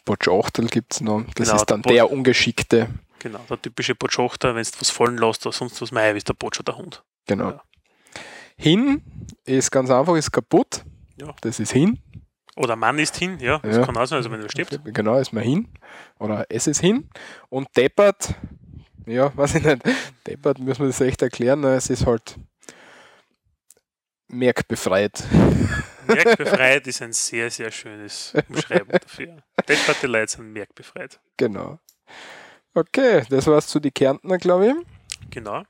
Botschachtel 0.05 0.67
gibt 0.69 0.93
es 0.95 1.01
noch. 1.01 1.25
Das 1.35 1.49
Genau, 1.49 1.57
ist 1.57 1.67
dann 1.67 1.83
Bot- 1.83 1.93
der 1.93 2.11
Ungeschickte. 2.11 2.89
Genau, 3.19 3.41
der 3.51 3.61
typische 3.61 3.95
Botschachter, 3.95 4.55
wenn 4.55 4.63
du 4.63 4.71
was 4.81 4.91
fallen 4.91 5.19
lässt 5.19 5.45
oder 5.47 5.53
sonst 5.53 5.81
was, 5.83 5.91
mei, 5.93 6.11
ist 6.13 6.29
der 6.29 6.35
Botscher 6.35 6.63
der 6.63 6.77
Hund. 6.77 7.03
Genau. 7.27 7.51
Ja. 7.51 7.63
Hin 8.61 9.03
ist 9.45 9.71
ganz 9.71 9.91
einfach, 9.91 10.15
ist 10.17 10.31
kaputt. 10.31 10.85
Ja. 11.17 11.35
Das 11.41 11.59
ist 11.61 11.73
hin. 11.73 11.99
Oder 12.57 12.77
Mann 12.77 12.99
ist 12.99 13.17
hin, 13.17 13.39
ja, 13.41 13.59
das 13.61 13.77
Ja. 13.77 13.87
kann 13.87 13.97
auch 13.97 14.05
sein, 14.05 14.19
also 14.19 14.31
wenn 14.31 14.43
er 14.43 14.51
stirbt. 14.51 14.79
Genau, 14.85 15.17
ist 15.19 15.33
man 15.33 15.43
hin. 15.43 15.69
Oder 16.19 16.45
es 16.51 16.67
ist 16.67 16.81
hin. 16.81 17.09
Und 17.49 17.69
deppert, 17.75 18.35
ja, 19.07 19.33
weiß 19.37 19.55
ich 19.55 19.65
nicht. 19.65 19.83
Deppert 20.27 20.59
müssen 20.59 20.81
wir 20.81 20.89
das 20.89 21.01
echt 21.01 21.23
erklären. 21.23 21.65
Es 21.65 21.89
ist 21.89 22.05
halt 22.05 22.37
merkbefreit. 24.29 25.25
Merkbefreit 26.07 26.87
ist 26.87 27.01
ein 27.03 27.13
sehr, 27.13 27.51
sehr 27.51 27.71
schönes 27.71 28.35
Umschreibung 28.49 28.99
dafür. 29.01 29.39
Depperte 29.69 30.07
Leute 30.07 30.33
sind 30.33 30.53
merkbefreit. 30.53 31.19
Genau. 31.37 31.79
Okay, 32.75 33.25
das 33.31 33.47
war's 33.47 33.69
zu 33.69 33.81
die 33.81 33.91
Kärntner, 33.91 34.39
glaube 34.39 34.67
ich. 34.69 34.75
Genau. 35.31 35.63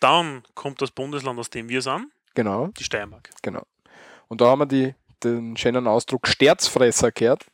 Dann 0.00 0.42
kommt 0.54 0.80
das 0.82 0.90
Bundesland, 0.90 1.38
aus 1.38 1.50
dem 1.50 1.68
wir 1.68 1.82
sind, 1.82 2.06
Genau, 2.34 2.68
die 2.68 2.84
Steiermark. 2.84 3.30
genau. 3.42 3.64
Und 4.28 4.40
da 4.40 4.46
haben 4.46 4.60
wir 4.60 4.66
die, 4.66 4.94
den 5.22 5.56
schönen 5.56 5.86
Ausdruck 5.86 6.26
Sterzfresser 6.26 7.12
gehört. 7.12 7.46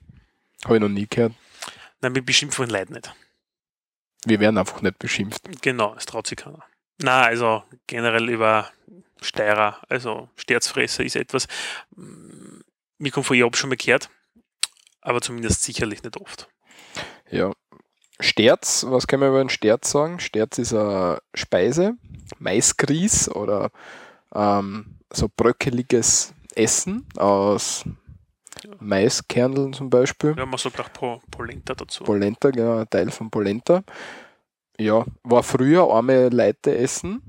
Habe 0.64 0.76
ich 0.76 0.80
noch 0.80 0.88
nie 0.88 1.06
gehört. 1.08 1.32
Nein, 2.00 2.14
wir 2.14 2.24
beschimpfen 2.24 2.68
Leute 2.68 2.92
nicht. 2.92 3.14
Wir 4.24 4.40
werden 4.40 4.58
einfach 4.58 4.82
nicht 4.82 4.98
beschimpft. 4.98 5.42
Genau, 5.62 5.94
es 5.94 6.06
traut 6.06 6.26
sich 6.26 6.36
keiner. 6.36 6.64
Na, 7.02 7.22
also 7.22 7.62
generell 7.86 8.28
über 8.28 8.70
Steirer, 9.22 9.80
also 9.88 10.28
Sterzfresser 10.36 11.04
ist 11.04 11.16
etwas, 11.16 11.46
mm, 11.96 12.60
mir 12.98 13.10
kommt 13.10 13.26
vor, 13.26 13.36
ich 13.36 13.42
habe 13.42 13.56
schon 13.56 13.70
mal 13.70 13.76
gehört, 13.76 14.10
aber 15.00 15.20
zumindest 15.20 15.62
sicherlich 15.62 16.02
nicht 16.02 16.18
oft. 16.18 16.48
Ja. 17.30 17.52
Sterz, 18.18 18.84
was 18.86 19.06
kann 19.06 19.20
man 19.20 19.30
über 19.30 19.38
den 19.38 19.48
Sterz 19.48 19.90
sagen? 19.90 20.20
Sterz 20.20 20.58
ist 20.58 20.74
eine 20.74 21.22
Speise, 21.32 21.94
Maisgrieß 22.38 23.30
oder 23.30 23.70
ähm, 24.34 24.96
so 25.12 25.28
bröckeliges 25.34 26.32
Essen 26.54 27.06
aus 27.16 27.84
Maiskerneln 28.78 29.72
zum 29.72 29.90
Beispiel. 29.90 30.34
Ja, 30.36 30.46
man 30.46 30.58
sagt 30.58 30.80
auch 30.80 30.92
Po- 30.92 31.20
Polenta 31.30 31.74
dazu. 31.74 32.04
Polenta, 32.04 32.50
genau, 32.50 32.78
ein 32.78 32.90
Teil 32.90 33.10
von 33.10 33.30
Polenta. 33.30 33.82
Ja, 34.78 35.04
war 35.22 35.42
früher 35.42 35.90
arme 35.90 36.28
Leute 36.28 36.76
essen 36.76 37.22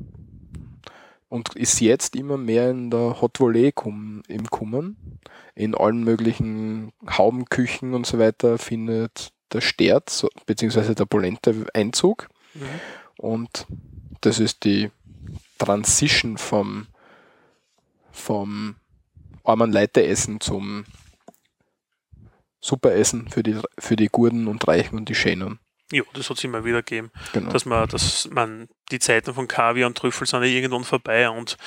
und 1.30 1.56
ist 1.56 1.80
jetzt 1.80 2.16
immer 2.16 2.38
mehr 2.38 2.70
in 2.70 2.90
der 2.90 3.22
Hot 3.22 3.40
Volley 3.40 3.72
kum, 3.72 4.24
im 4.28 4.50
Kommen. 4.50 5.20
In 5.54 5.76
allen 5.76 6.04
möglichen 6.04 6.92
Haubenküchen 7.10 7.94
und 7.94 8.06
so 8.06 8.20
weiter 8.20 8.58
findet 8.58 9.32
der 9.52 9.62
Sterz 9.62 10.26
beziehungsweise 10.46 10.96
der 10.96 11.06
Polenta 11.06 11.52
Einzug. 11.74 12.30
Mhm. 12.54 12.62
Und 13.18 13.68
das 14.22 14.40
ist 14.40 14.64
die 14.64 14.90
Transition 15.58 16.38
vom, 16.38 16.88
vom 18.12 18.76
armen 19.44 19.72
Leute-Essen 19.72 20.40
zum 20.40 20.86
Superessen 22.60 23.28
für 23.30 23.44
die, 23.44 23.58
für 23.80 23.96
die 23.96 24.08
Guten 24.08 24.48
und 24.48 24.68
Reichen 24.68 24.98
und 24.98 25.10
die 25.10 25.16
Schönen. 25.16 25.60
Ja, 25.92 26.04
das 26.14 26.30
hat 26.30 26.38
es 26.38 26.44
immer 26.44 26.64
wieder 26.64 26.84
gegeben, 26.84 27.12
Genau. 27.34 27.52
dass 27.52 27.66
man, 27.66 27.88
dass 27.90 28.30
man, 28.30 28.70
die 28.92 29.00
Zeiten 29.00 29.34
von 29.34 29.48
Kaviar 29.48 29.88
und 29.88 29.98
Trüffel 29.98 30.26
sind 30.28 30.42
ja 30.44 30.48
irgendwann 30.48 30.84
vorbei 30.84 31.30
und 31.30 31.58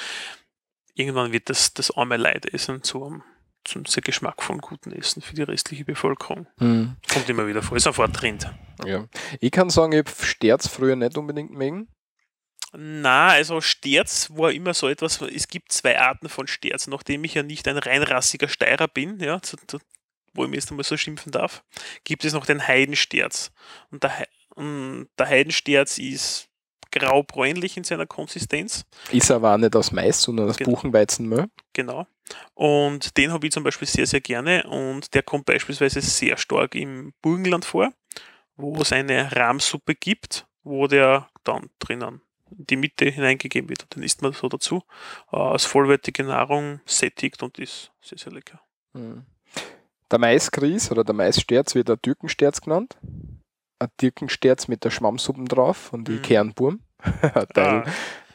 irgendwann 0.94 1.32
wird 1.32 1.50
das, 1.50 1.74
das 1.74 1.90
arme 1.90 2.16
Leidessen 2.16 2.82
zu 2.82 3.04
einem, 3.04 3.22
zum 3.64 3.84
sehr 3.86 4.02
geschmackvollen 4.02 4.60
guten 4.60 4.92
Essen 4.92 5.20
für 5.20 5.34
die 5.34 5.42
restliche 5.42 5.84
Bevölkerung. 5.84 6.46
Hm, 6.58 6.96
Kommt 7.12 7.28
immer 7.28 7.46
wieder 7.46 7.62
vor, 7.62 7.76
ist 7.76 7.86
ein 7.86 8.12
Trend. 8.12 8.50
ja. 8.86 9.04
Ich 9.40 9.50
kann 9.50 9.68
sagen, 9.68 9.92
ich 9.92 9.98
habe 9.98 10.10
Sterz 10.24 10.68
früher 10.68 10.96
nicht 10.96 11.18
unbedingt 11.18 11.50
mögen. 11.50 11.88
Na, 12.76 13.28
also 13.28 13.60
Sterz 13.60 14.30
war 14.34 14.50
immer 14.52 14.74
so 14.74 14.88
etwas, 14.88 15.20
es 15.20 15.48
gibt 15.48 15.70
zwei 15.72 15.98
Arten 16.00 16.28
von 16.28 16.46
Sterz, 16.46 16.86
nachdem 16.88 17.22
ich 17.24 17.34
ja 17.34 17.42
nicht 17.42 17.68
ein 17.68 17.78
reinrassiger 17.78 18.48
Steirer 18.48 18.88
bin, 18.88 19.20
ja, 19.20 19.40
zu, 19.40 19.56
zu, 19.66 19.78
wo 20.32 20.44
ich 20.44 20.50
mir 20.50 20.56
jetzt 20.56 20.70
einmal 20.70 20.84
so 20.84 20.96
schimpfen 20.96 21.30
darf, 21.30 21.62
gibt 22.02 22.24
es 22.24 22.32
noch 22.32 22.46
den 22.46 22.66
Heidensterz. 22.66 23.52
Und 23.90 24.02
der, 24.02 24.26
und 24.56 25.06
der 25.18 25.28
Heidensterz 25.28 25.98
ist 25.98 26.48
graubräunlich 26.90 27.76
in 27.76 27.84
seiner 27.84 28.06
Konsistenz, 28.06 28.84
Ist 29.10 29.30
aber 29.30 29.54
auch 29.54 29.58
nicht 29.58 29.74
aus 29.76 29.92
Mais, 29.92 30.20
sondern 30.22 30.48
aus 30.48 30.56
Genau. 30.56 30.70
Buchenweizenmehl. 30.70 31.46
genau. 31.72 32.06
Und 32.54 33.16
den 33.16 33.32
habe 33.32 33.46
ich 33.46 33.52
zum 33.52 33.64
Beispiel 33.64 33.86
sehr, 33.86 34.06
sehr 34.06 34.20
gerne 34.20 34.64
und 34.64 35.12
der 35.14 35.22
kommt 35.22 35.44
beispielsweise 35.44 36.00
sehr 36.00 36.36
stark 36.38 36.74
im 36.74 37.12
Burgenland 37.20 37.64
vor, 37.64 37.92
wo 38.56 38.80
es 38.80 38.92
eine 38.92 39.30
Rahmsuppe 39.34 39.94
gibt, 39.94 40.46
wo 40.62 40.86
der 40.86 41.28
dann 41.42 41.68
drinnen 41.78 42.20
in 42.20 42.20
die 42.58 42.76
Mitte 42.76 43.06
hineingegeben 43.06 43.68
wird 43.68 43.82
und 43.82 43.96
den 43.96 44.02
isst 44.02 44.22
man 44.22 44.32
so 44.32 44.48
dazu. 44.48 44.82
Äh, 45.32 45.36
als 45.36 45.64
vollwertige 45.64 46.24
Nahrung 46.24 46.80
sättigt 46.86 47.42
und 47.42 47.58
ist 47.58 47.92
sehr, 48.00 48.18
sehr 48.18 48.32
lecker. 48.32 48.60
Hm. 48.94 49.24
Der 50.10 50.18
Maisgrieß 50.18 50.90
oder 50.90 51.02
der 51.04 51.14
Maissterz 51.14 51.74
wird 51.74 51.90
ein 51.90 52.00
Türkensterz 52.00 52.60
genannt. 52.60 52.96
Ein 53.80 53.88
Türkensterz 53.96 54.68
mit 54.68 54.84
der 54.84 54.90
Schwammsuppen 54.90 55.46
drauf 55.46 55.76
von 55.76 56.04
die 56.04 56.12
Mhm. 56.12 56.22
Kernburm. 56.22 56.80
Teil, 57.54 57.82
Ah, 57.84 57.84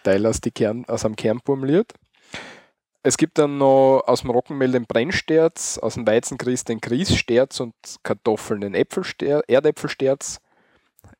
Teil 0.03 0.25
aus, 0.25 0.41
die 0.41 0.51
Kern, 0.51 0.85
aus 0.87 1.05
einem 1.05 1.15
Kernburm 1.15 1.63
liert. 1.63 1.93
Es 3.01 3.15
gibt 3.17 3.37
dann 3.37 3.57
noch 3.57 4.01
aus 4.07 4.21
dem 4.21 4.29
Roggenmehl 4.31 4.71
den 4.71 4.85
Brennsterz, 4.85 5.77
aus 5.77 5.93
dem 5.93 6.05
Weizengrieß 6.05 6.65
den 6.65 6.81
Grießsterz 6.81 7.61
und 7.61 7.73
Kartoffeln 8.03 8.59
den 8.61 8.73
Äpfelster 8.75 9.41
Erdäpfelsterz. 9.47 10.41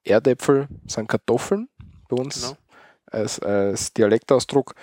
Erdäpfel 0.03 0.67
sind 0.87 1.07
Kartoffeln 1.07 1.69
bei 2.09 2.17
uns 2.17 2.41
Genau. 2.41 2.57
Als, 3.11 3.39
als 3.39 3.93
Dialektausdruck. 3.93 4.75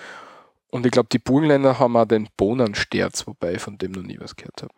Und 0.68 0.84
ich 0.84 0.92
glaube, 0.92 1.08
die 1.10 1.18
Burgenländer 1.18 1.78
haben 1.78 1.96
auch 1.96 2.06
den 2.06 2.28
Bohnensterz, 2.36 3.26
wobei 3.26 3.54
ich 3.54 3.62
von 3.62 3.78
dem 3.78 3.92
noch 3.92 4.02
nie 4.02 4.18
was 4.20 4.36
gehört 4.36 4.62
habe. 4.62 4.74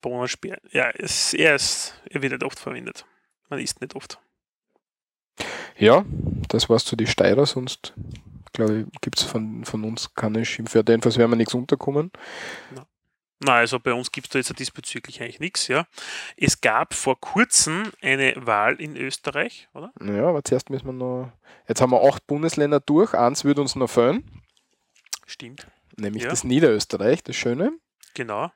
Bohnensperr. 0.00 0.58
Ja, 0.70 0.90
es, 0.90 1.34
er, 1.34 1.54
ist, 1.54 2.00
er 2.10 2.22
wird 2.22 2.32
nicht 2.32 2.44
oft 2.44 2.58
verwendet. 2.58 3.06
Man 3.48 3.58
isst 3.58 3.80
nicht 3.80 3.96
oft. 3.96 4.18
Ja, 5.76 6.04
das 6.48 6.68
war's 6.68 6.84
zu 6.84 6.94
die 6.94 7.06
Steirer, 7.06 7.46
sonst 7.46 7.94
glaube 8.52 8.86
ich, 8.92 9.00
gibt 9.00 9.18
es 9.18 9.24
von, 9.24 9.64
von 9.64 9.84
uns 9.84 10.14
keine 10.14 10.44
Schimpfwörter. 10.44 10.92
Jedenfalls 10.92 11.18
werden 11.18 11.32
wir 11.32 11.36
nichts 11.36 11.54
unterkommen. 11.54 12.10
Na, 13.44 13.56
also 13.56 13.78
bei 13.78 13.92
uns 13.92 14.10
gibt 14.10 14.28
es 14.28 14.30
da 14.32 14.38
jetzt 14.38 14.58
diesbezüglich 14.58 15.20
eigentlich 15.20 15.38
nichts, 15.40 15.68
ja. 15.68 15.86
Es 16.36 16.62
gab 16.62 16.94
vor 16.94 17.20
kurzem 17.20 17.92
eine 18.00 18.32
Wahl 18.36 18.80
in 18.80 18.96
Österreich, 18.96 19.68
oder? 19.74 19.92
Ja, 20.00 20.28
aber 20.28 20.42
zuerst 20.42 20.70
müssen 20.70 20.86
wir 20.86 20.92
noch. 20.94 21.30
Jetzt 21.68 21.82
haben 21.82 21.92
wir 21.92 22.02
acht 22.02 22.26
Bundesländer 22.26 22.80
durch, 22.80 23.12
eins 23.12 23.44
würde 23.44 23.60
uns 23.60 23.76
noch 23.76 23.90
fehlen, 23.90 24.24
Stimmt. 25.26 25.66
nämlich 25.96 26.22
Ja. 26.22 26.30
das 26.30 26.42
Niederösterreich, 26.44 27.22
das 27.22 27.36
Schöne. 27.36 27.72
Genau. 28.14 28.50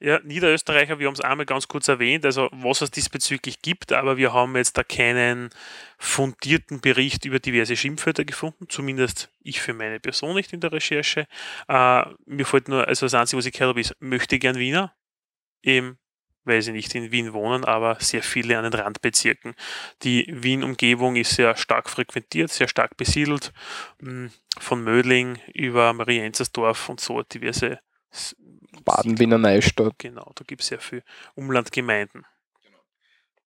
Ja, 0.00 0.20
Niederösterreicher, 0.22 1.00
wir 1.00 1.08
haben 1.08 1.14
es 1.14 1.20
einmal 1.20 1.44
ganz 1.44 1.66
kurz 1.66 1.88
erwähnt, 1.88 2.24
also 2.24 2.48
was 2.52 2.82
es 2.82 2.92
diesbezüglich 2.92 3.62
gibt, 3.62 3.92
aber 3.92 4.16
wir 4.16 4.32
haben 4.32 4.54
jetzt 4.54 4.78
da 4.78 4.84
keinen 4.84 5.50
fundierten 5.98 6.80
Bericht 6.80 7.24
über 7.24 7.40
diverse 7.40 7.76
Schimpfwörter 7.76 8.24
gefunden, 8.24 8.66
zumindest 8.68 9.28
ich 9.40 9.60
für 9.60 9.74
meine 9.74 9.98
Person 9.98 10.36
nicht 10.36 10.52
in 10.52 10.60
der 10.60 10.70
Recherche. 10.70 11.26
Äh, 11.66 12.04
mir 12.26 12.46
fällt 12.46 12.68
nur, 12.68 12.86
also 12.86 13.06
das 13.06 13.14
Einzige, 13.14 13.38
was 13.38 13.46
ich 13.46 13.52
gehört 13.52 13.70
habe, 13.70 13.80
ist, 13.80 13.96
möchte 13.98 14.38
gern 14.38 14.56
Wiener, 14.56 14.94
eben, 15.62 15.98
weil 16.44 16.62
sie 16.62 16.70
nicht 16.72 16.94
in 16.94 17.10
Wien 17.10 17.32
wohnen, 17.32 17.64
aber 17.64 17.96
sehr 17.98 18.22
viele 18.22 18.56
an 18.56 18.64
den 18.70 18.74
Randbezirken. 18.74 19.54
Die 20.04 20.26
Wien-Umgebung 20.30 21.16
ist 21.16 21.34
sehr 21.34 21.56
stark 21.56 21.90
frequentiert, 21.90 22.52
sehr 22.52 22.68
stark 22.68 22.96
besiedelt, 22.96 23.52
mh, 24.00 24.30
von 24.60 24.84
Mödling 24.84 25.40
über 25.54 25.92
Marienzersdorf 25.92 26.88
und 26.88 27.00
so 27.00 27.22
diverse 27.24 27.80
Baden-Wiener 28.84 29.38
Neustadt. 29.38 29.94
Genau, 29.98 30.32
da 30.34 30.44
gibt 30.46 30.62
es 30.62 30.68
sehr 30.68 30.80
viel 30.80 31.02
Umlandgemeinden. 31.34 32.24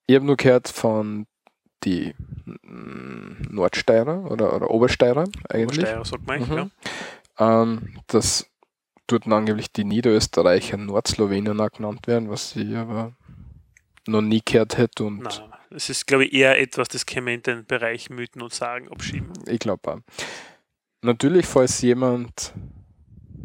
Ich 0.07 0.16
habe 0.16 0.27
nur 0.27 0.37
gehört 0.37 0.68
von 0.68 1.27
die 1.85 2.14
mm, 2.62 3.49
Nordsteirer 3.51 4.31
oder, 4.31 4.55
oder 4.55 4.71
Obersteirer 4.71 5.25
eigentlich, 5.49 5.85
Obersteirer 5.87 6.05
sagt 6.05 6.27
man 6.27 6.40
Mhm. 6.40 6.71
ähm, 7.38 7.99
dass 8.07 8.47
dort 9.07 9.27
angeblich 9.27 9.73
die 9.73 9.85
Niederösterreicher 9.85 10.77
Nordslowenen 10.77 11.61
auch 11.61 11.71
genannt 11.71 12.07
werden, 12.07 12.31
was 12.31 12.55
ich 12.57 12.77
aber 12.77 13.14
noch 14.07 14.23
nie 14.23 14.42
gehört 14.45 14.79
hätte 14.79 15.03
ja. 15.03 15.09
und 15.09 15.23
Nein, 15.23 15.53
es 15.71 15.88
ist, 15.88 16.07
glaube 16.07 16.25
ich, 16.27 16.33
eher 16.33 16.61
etwas, 16.61 16.88
das 16.88 17.07
kann 17.07 17.25
man 17.25 17.35
in 17.35 17.42
den 17.42 17.64
Bereich 17.64 18.11
Mythen 18.11 18.42
und 18.42 18.53
Sagen 18.53 18.88
abschieben. 18.90 19.33
ich 19.47 19.59
glaube 19.59 19.92
auch. 19.92 19.99
Natürlich, 21.03 21.47
falls 21.47 21.81
jemand 21.81 22.53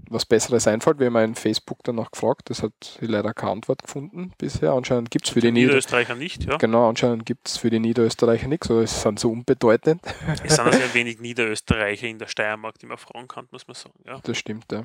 was 0.09 0.25
Besseres 0.25 0.67
einfällt, 0.67 0.99
wir 0.99 1.07
haben 1.07 1.15
einen 1.15 1.35
Facebook 1.35 1.79
danach 1.83 2.11
gefragt, 2.11 2.49
das 2.49 2.63
hat 2.63 2.97
leider 2.99 3.33
keine 3.33 3.53
Antwort 3.53 3.83
gefunden 3.83 4.33
bisher. 4.37 4.71
Anscheinend 4.71 5.11
gibt 5.11 5.25
es 5.25 5.33
für 5.33 5.39
die 5.39 5.51
Nieder 5.51 5.67
Niederösterreicher 5.67 6.15
nicht, 6.15 6.45
ja. 6.45 6.57
Genau, 6.57 6.87
anscheinend 6.87 7.25
gibt 7.25 7.47
es 7.47 7.57
für 7.57 7.69
die 7.69 7.79
Niederösterreicher 7.79 8.47
nichts, 8.47 8.69
oder 8.69 8.81
es 8.81 9.01
sind 9.01 9.19
so 9.19 9.31
unbedeutend. 9.31 10.01
Es 10.43 10.55
sind 10.55 10.59
also 10.65 10.77
sehr 10.77 10.93
wenig 10.93 11.19
Niederösterreicher 11.19 12.07
in 12.07 12.19
der 12.19 12.27
Steiermark, 12.27 12.79
die 12.79 12.85
man 12.85 12.97
fragen 12.97 13.27
kann, 13.27 13.47
muss 13.51 13.67
man 13.67 13.75
sagen. 13.75 13.99
Ja. 14.05 14.19
Das 14.23 14.37
stimmt, 14.37 14.71
ja. 14.71 14.83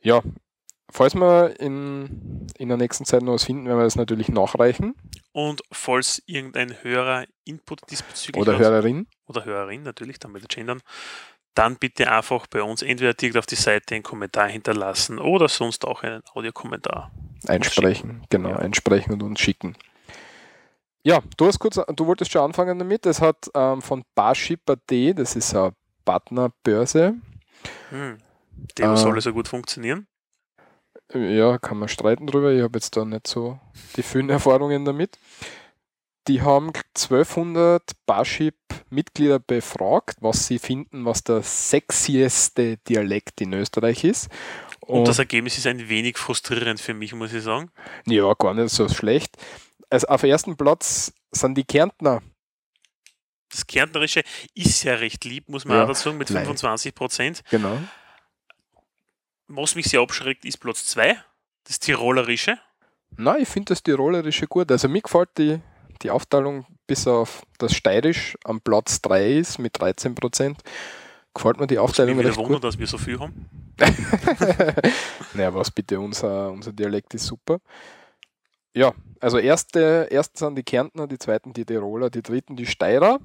Ja, 0.00 0.22
falls 0.90 1.14
wir 1.14 1.58
in, 1.60 2.46
in 2.56 2.68
der 2.68 2.76
nächsten 2.76 3.04
Zeit 3.04 3.22
noch 3.22 3.34
was 3.34 3.44
finden, 3.44 3.66
werden 3.66 3.78
wir 3.78 3.84
das 3.84 3.96
natürlich 3.96 4.28
nachreichen. 4.28 4.94
Und 5.32 5.62
falls 5.70 6.22
irgendein 6.26 6.82
Hörer 6.82 7.26
Input 7.44 7.90
diesbezüglich 7.90 8.40
Oder 8.40 8.58
Hörerin. 8.58 9.06
oder 9.26 9.44
Hörerin 9.44 9.82
natürlich, 9.82 10.18
dann 10.18 10.32
mit 10.32 10.42
der 10.42 10.48
Gendern, 10.48 10.82
dann 11.58 11.76
bitte 11.76 12.10
einfach 12.10 12.46
bei 12.46 12.62
uns 12.62 12.82
entweder 12.82 13.14
direkt 13.14 13.36
auf 13.36 13.46
die 13.46 13.56
Seite 13.56 13.94
einen 13.94 14.04
Kommentar 14.04 14.48
hinterlassen 14.48 15.18
oder 15.18 15.48
sonst 15.48 15.84
auch 15.84 16.02
einen 16.02 16.22
Audiokommentar. 16.34 17.10
einsprechen, 17.46 18.22
genau, 18.30 18.50
Ja. 18.50 18.56
einsprechen 18.56 19.12
und 19.14 19.22
uns 19.22 19.40
schicken. 19.40 19.76
Ja, 21.02 21.20
du 21.36 21.46
hast 21.46 21.58
kurz, 21.58 21.80
du 21.94 22.06
wolltest 22.06 22.32
schon 22.32 22.42
anfangen 22.42 22.78
damit. 22.78 23.06
Es 23.06 23.20
hat 23.20 23.48
ähm, 23.54 23.80
von 23.82 24.04
Barship.at, 24.14 24.90
das 25.18 25.36
ist 25.36 25.54
eine 25.54 25.72
Partnerbörse. 26.04 27.14
Hm. 27.90 28.18
Dem 28.78 28.86
Ah. 28.86 28.96
soll 28.96 29.20
so 29.20 29.32
gut 29.32 29.48
funktionieren. 29.48 30.06
Ja, 31.14 31.58
kann 31.58 31.78
man 31.78 31.88
streiten 31.88 32.26
drüber. 32.26 32.52
Ich 32.52 32.62
habe 32.62 32.76
jetzt 32.78 32.96
da 32.96 33.04
nicht 33.04 33.26
so 33.28 33.58
die 33.96 34.02
vielen 34.02 34.28
Erfahrungen 34.38 34.84
damit. 34.84 35.18
Die 36.28 36.42
haben 36.42 36.72
1200 36.94 37.82
Barship-Mitglieder 38.04 39.38
befragt, 39.38 40.18
was 40.20 40.46
sie 40.46 40.58
finden, 40.58 41.06
was 41.06 41.24
der 41.24 41.42
sexieste 41.42 42.76
Dialekt 42.76 43.40
in 43.40 43.54
Österreich 43.54 44.04
ist. 44.04 44.28
Und 44.80 45.08
das 45.08 45.18
Ergebnis 45.18 45.56
ist 45.56 45.66
ein 45.66 45.88
wenig 45.88 46.18
frustrierend 46.18 46.80
für 46.80 46.94
mich, 46.94 47.14
muss 47.14 47.32
ich 47.32 47.42
sagen. 47.42 47.70
Ja, 48.06 48.32
gar 48.34 48.52
nicht 48.54 48.70
so 48.70 48.88
schlecht. 48.88 49.36
Also 49.90 50.06
auf 50.08 50.22
ersten 50.22 50.56
Platz 50.56 51.12
sind 51.30 51.56
die 51.56 51.64
Kärntner. 51.64 52.22
Das 53.50 53.66
Kärntnerische 53.66 54.22
ist 54.54 54.82
ja 54.82 54.94
recht 54.94 55.24
lieb, 55.24 55.48
muss 55.48 55.64
man 55.64 55.78
Ja, 55.78 55.84
auch 55.84 55.88
dazu 55.88 56.04
sagen, 56.04 56.18
mit 56.18 56.28
leider. 56.28 56.44
25 56.44 56.94
Prozent. 56.94 57.42
Genau. 57.50 57.78
Was 59.46 59.74
mich 59.74 59.86
sehr 59.86 60.00
abschreckt, 60.00 60.44
ist 60.44 60.58
Platz 60.58 60.84
2, 60.84 61.16
das 61.64 61.78
Tirolerische. 61.78 62.58
Nein, 63.16 63.42
ich 63.42 63.48
finde 63.48 63.72
das 63.72 63.82
Tirolerische 63.82 64.46
gut. 64.46 64.70
Also 64.70 64.88
mir 64.88 65.00
gefällt 65.00 65.30
die, 65.38 65.60
die 66.02 66.10
Aufteilung 66.10 66.66
bis 66.86 67.06
auf 67.06 67.42
das 67.58 67.74
Steirisch 67.74 68.36
am 68.44 68.60
Platz 68.60 69.00
3 69.02 69.32
ist 69.32 69.58
mit 69.58 69.80
13 69.80 70.14
Prozent. 70.14 70.58
Gefällt 71.34 71.60
mir 71.60 71.66
die 71.66 71.78
Aufteilung 71.78 72.18
recht 72.18 72.36
wundert, 72.36 72.54
gut. 72.54 72.64
dass 72.64 72.78
wir 72.78 72.86
so 72.86 72.98
viel 72.98 73.20
haben. 73.20 73.48
naja, 75.34 75.54
was 75.54 75.70
bitte, 75.70 76.00
unser, 76.00 76.50
unser 76.50 76.72
Dialekt 76.72 77.14
ist 77.14 77.26
super. 77.26 77.60
Ja, 78.74 78.92
also 79.20 79.38
erste, 79.38 80.10
ersten 80.10 80.36
sind 80.36 80.56
die 80.56 80.62
Kärntner, 80.62 81.06
die 81.06 81.18
zweiten 81.18 81.52
die 81.52 81.64
Tiroler, 81.64 82.10
die 82.10 82.22
dritten 82.22 82.56
die 82.56 82.66
Steirer, 82.66 83.18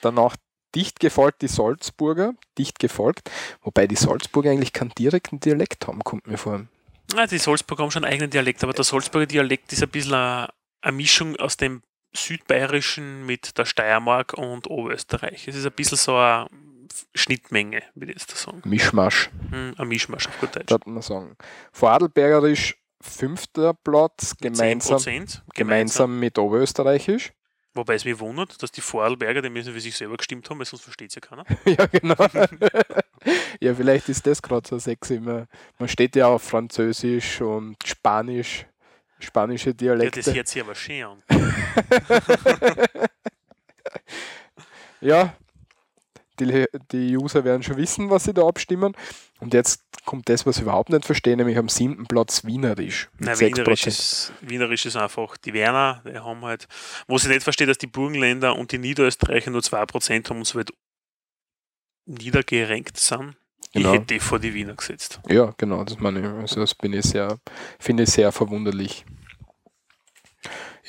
danach 0.00 0.36
dicht 0.74 1.00
gefolgt 1.00 1.42
die 1.42 1.48
Salzburger, 1.48 2.34
dicht 2.58 2.78
gefolgt, 2.78 3.30
wobei 3.62 3.86
die 3.86 3.96
Salzburger 3.96 4.50
eigentlich 4.50 4.72
keinen 4.72 4.90
direkten 4.90 5.40
Dialekt 5.40 5.86
haben, 5.86 6.04
kommt 6.04 6.26
mir 6.26 6.38
vor. 6.38 6.66
Ah, 7.14 7.26
die 7.26 7.38
Salzburger 7.38 7.84
haben 7.84 7.90
schon 7.90 8.04
einen 8.04 8.12
eigenen 8.12 8.30
Dialekt, 8.30 8.62
aber 8.62 8.72
der 8.72 8.84
Salzburger 8.84 9.26
Dialekt 9.26 9.72
ist 9.72 9.82
ein 9.82 9.88
bisschen 9.88 10.14
eine, 10.14 10.48
eine 10.82 10.96
Mischung 10.96 11.36
aus 11.36 11.56
dem 11.56 11.82
Südbayerischen 12.16 13.26
mit 13.26 13.56
der 13.58 13.64
Steiermark 13.64 14.34
und 14.34 14.68
Oberösterreich. 14.68 15.48
Es 15.48 15.56
ist 15.56 15.66
ein 15.66 15.72
bisschen 15.72 15.98
so 15.98 16.16
eine 16.16 16.48
Schnittmenge, 17.14 17.82
würde 17.94 18.12
ich 18.12 18.20
jetzt 18.20 18.36
sagen. 18.36 18.62
Mischmasch. 18.64 19.30
Hm, 19.50 19.74
ein 19.76 19.88
Mischmasch 19.88 20.26
auf 20.28 20.40
gut 20.40 20.56
Deutsch. 20.56 20.66
darf 20.66 20.84
man 20.86 21.02
sagen. 21.02 21.36
Vorarlbergerisch 21.72 22.76
fünfter 23.00 23.74
Platz, 23.74 24.36
gemeinsam, 24.40 24.98
10%, 24.98 25.42
gemeinsam 25.54 26.18
mit 26.18 26.38
Oberösterreichisch. 26.38 27.32
Wobei 27.74 27.94
es 27.94 28.06
mich 28.06 28.18
wundert, 28.18 28.62
dass 28.62 28.72
die 28.72 28.80
Vorarlberger, 28.80 29.42
die 29.42 29.50
müssen 29.50 29.74
für 29.74 29.80
sich 29.80 29.94
selber 29.94 30.16
gestimmt 30.16 30.48
haben, 30.48 30.58
weil 30.58 30.66
sonst 30.66 30.82
versteht 30.82 31.10
es 31.10 31.16
ja 31.16 31.20
keiner. 31.20 31.44
ja, 31.66 31.86
genau. 31.86 32.16
ja, 33.60 33.74
vielleicht 33.74 34.08
ist 34.08 34.26
das 34.26 34.40
gerade 34.40 34.66
so 34.66 34.78
sexy. 34.78 35.20
Man, 35.20 35.46
man 35.78 35.88
steht 35.88 36.16
ja 36.16 36.28
auf 36.28 36.42
Französisch 36.42 37.42
und 37.42 37.76
Spanisch, 37.84 38.66
spanische 39.18 39.70
Ja, 39.70 39.74
Dialekte. 39.74 40.20
das 40.22 40.34
hört 40.34 40.48
sich 40.48 40.62
aber 40.62 40.74
schön 40.74 41.04
an. 41.04 41.22
Ja, 45.00 45.36
die, 46.40 46.66
die 46.92 47.16
User 47.16 47.44
werden 47.44 47.62
schon 47.62 47.76
wissen, 47.76 48.10
was 48.10 48.24
sie 48.24 48.34
da 48.34 48.46
abstimmen. 48.46 48.94
Und 49.40 49.54
jetzt 49.54 49.82
kommt 50.04 50.28
das, 50.28 50.46
was 50.46 50.56
ich 50.56 50.62
überhaupt 50.62 50.90
nicht 50.90 51.04
verstehe, 51.04 51.36
nämlich 51.36 51.58
am 51.58 51.68
siebten 51.68 52.06
Platz 52.06 52.44
Wienerisch. 52.44 53.08
6%. 53.20 53.40
Wienerisch 53.40 53.86
ist, 53.86 54.32
Wienerisch 54.40 54.86
ist 54.86 54.96
einfach 54.96 55.36
die 55.36 55.52
Werner, 55.52 56.02
die 56.06 56.18
haben 56.18 56.42
halt, 56.44 56.66
wo 57.06 57.16
ich 57.16 57.26
nicht 57.28 57.42
verstehe, 57.42 57.66
dass 57.66 57.78
die 57.78 57.86
Burgenländer 57.86 58.56
und 58.56 58.72
die 58.72 58.78
Niederösterreicher 58.78 59.50
nur 59.50 59.60
2% 59.60 60.28
haben 60.28 60.38
und 60.38 60.44
so 60.46 60.58
weit 60.58 60.70
niedergerenkt 62.06 62.96
sind. 62.96 63.36
Genau. 63.72 63.92
Ich 63.92 63.94
hätte 64.00 64.06
die 64.14 64.20
vor 64.20 64.38
die 64.38 64.54
Wiener 64.54 64.74
gesetzt. 64.74 65.20
Ja, 65.28 65.52
genau, 65.58 65.84
das 65.84 65.98
meine 65.98 66.20
ich. 66.20 66.26
Also 66.26 66.60
das 66.60 66.74
bin 66.74 66.92
ich 66.94 67.04
sehr, 67.04 67.38
finde 67.78 68.04
ich 68.04 68.10
sehr 68.10 68.32
verwunderlich. 68.32 69.04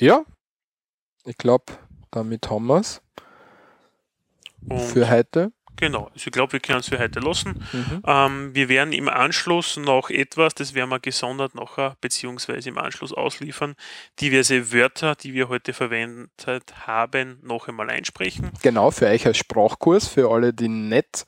Ja, 0.00 0.24
ich 1.24 1.36
glaube, 1.36 1.64
damit 2.12 2.48
haben 2.48 2.66
wir 2.66 2.78
es 2.78 3.02
für 4.92 5.10
heute. 5.10 5.52
genau, 5.74 6.04
also 6.04 6.26
ich 6.26 6.32
glaube, 6.32 6.52
wir 6.52 6.60
können 6.60 6.78
es 6.78 6.88
für 6.88 7.00
heute 7.00 7.18
lassen. 7.18 7.64
Mhm. 7.72 8.02
Ähm, 8.06 8.54
wir 8.54 8.68
werden 8.68 8.92
im 8.92 9.08
Anschluss 9.08 9.76
noch 9.76 10.08
etwas, 10.10 10.54
das 10.54 10.74
werden 10.74 10.90
wir 10.90 11.00
gesondert 11.00 11.56
nachher, 11.56 11.96
beziehungsweise 12.00 12.68
im 12.68 12.78
Anschluss 12.78 13.12
ausliefern, 13.12 13.74
diverse 14.20 14.72
Wörter, 14.72 15.16
die 15.16 15.34
wir 15.34 15.48
heute 15.48 15.72
verwendet 15.72 16.86
haben, 16.86 17.40
noch 17.42 17.66
einmal 17.66 17.90
einsprechen. 17.90 18.52
Genau, 18.62 18.92
für 18.92 19.06
euch 19.06 19.26
als 19.26 19.38
Sprachkurs, 19.38 20.06
für 20.06 20.30
alle, 20.30 20.54
die 20.54 20.68
nicht 20.68 21.26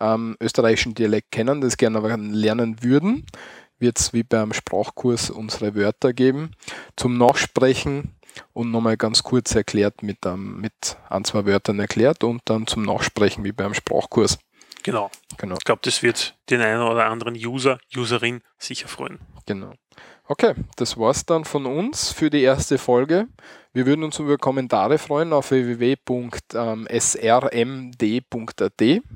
ähm, 0.00 0.36
österreichischen 0.40 0.94
Dialekt 0.94 1.32
kennen, 1.32 1.60
das 1.60 1.76
gerne 1.76 1.98
aber 1.98 2.16
lernen 2.16 2.82
würden, 2.82 3.26
wird 3.78 3.98
es 3.98 4.12
wie 4.12 4.22
beim 4.22 4.52
Sprachkurs 4.52 5.30
unsere 5.30 5.74
Wörter 5.74 6.12
geben 6.12 6.52
zum 6.96 7.18
Nachsprechen 7.18 8.16
und 8.52 8.70
nochmal 8.70 8.96
ganz 8.96 9.22
kurz 9.22 9.54
erklärt 9.54 10.02
mit, 10.02 10.24
ähm, 10.26 10.60
mit 10.60 10.96
ein, 11.08 11.24
zwei 11.24 11.46
Wörtern 11.46 11.78
erklärt 11.78 12.24
und 12.24 12.42
dann 12.46 12.66
zum 12.66 12.82
Nachsprechen 12.82 13.44
wie 13.44 13.52
beim 13.52 13.74
Sprachkurs. 13.74 14.38
Genau. 14.82 15.10
Genau. 15.38 15.56
Ich 15.56 15.64
glaube, 15.64 15.80
das 15.82 16.02
wird 16.02 16.36
den 16.48 16.60
einen 16.60 16.82
oder 16.82 17.06
anderen 17.06 17.34
User, 17.34 17.78
Userin 17.96 18.42
sicher 18.58 18.88
freuen. 18.88 19.18
Genau. 19.46 19.72
Okay, 20.28 20.54
das 20.76 20.96
war's 20.96 21.24
dann 21.24 21.44
von 21.44 21.66
uns 21.66 22.12
für 22.12 22.30
die 22.30 22.42
erste 22.42 22.78
Folge. 22.78 23.28
Wir 23.72 23.86
würden 23.86 24.04
uns 24.04 24.18
über 24.18 24.38
Kommentare 24.38 24.98
freuen 24.98 25.32
auf 25.32 25.50
www.srmd.at, 25.50 26.02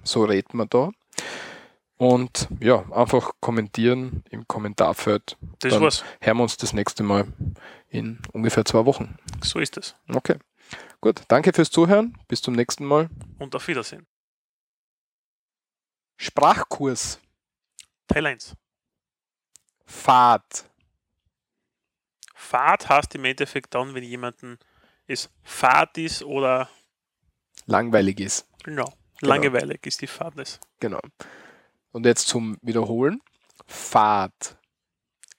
so 0.05 0.25
reden 0.25 0.57
wir 0.57 0.67
da. 0.67 0.91
Und 2.01 2.49
ja, 2.61 2.91
einfach 2.93 3.33
kommentieren 3.41 4.25
im 4.31 4.49
Kommentarfeld. 4.49 5.37
Das 5.59 5.75
Dann 5.75 5.83
war's. 5.83 6.03
hören 6.23 6.39
wir 6.39 6.43
uns 6.45 6.57
das 6.57 6.73
nächste 6.73 7.03
Mal 7.03 7.27
in 7.91 8.19
ungefähr 8.33 8.65
zwei 8.65 8.87
Wochen. 8.87 9.19
So 9.43 9.59
ist 9.59 9.77
es. 9.77 9.95
Okay, 10.09 10.37
gut. 11.03 11.21
Danke 11.29 11.53
fürs 11.53 11.71
Zuhören. 11.71 12.17
Bis 12.27 12.41
zum 12.41 12.55
nächsten 12.55 12.87
Mal. 12.87 13.11
Und 13.39 13.55
auf 13.55 13.69
Wiedersehen. 13.69 14.07
Sprachkurs. 16.17 17.21
Teil 18.09 18.25
1. 18.25 18.55
Fahrt. 19.85 20.65
Fahrt 22.35 22.89
heißt 22.89 23.15
im 23.15 23.27
Endeffekt 23.27 23.75
dann, 23.75 23.93
wenn 23.95 24.05
jemanden 24.05 24.59
es 25.07 25.29
Fahrt 25.43 25.99
ist 25.99 26.23
oder 26.23 26.71
Langweilig 27.67 28.21
ist. 28.21 28.49
genau, 28.65 28.91
langweilig 29.21 29.87
ist 29.87 30.01
die 30.01 30.07
Fahrtnis. 30.07 30.59
Genau. 30.81 31.01
Und 31.93 32.07
jetzt 32.07 32.29
zum 32.29 32.57
Wiederholen. 32.63 33.21
Fahrt. 33.67 34.57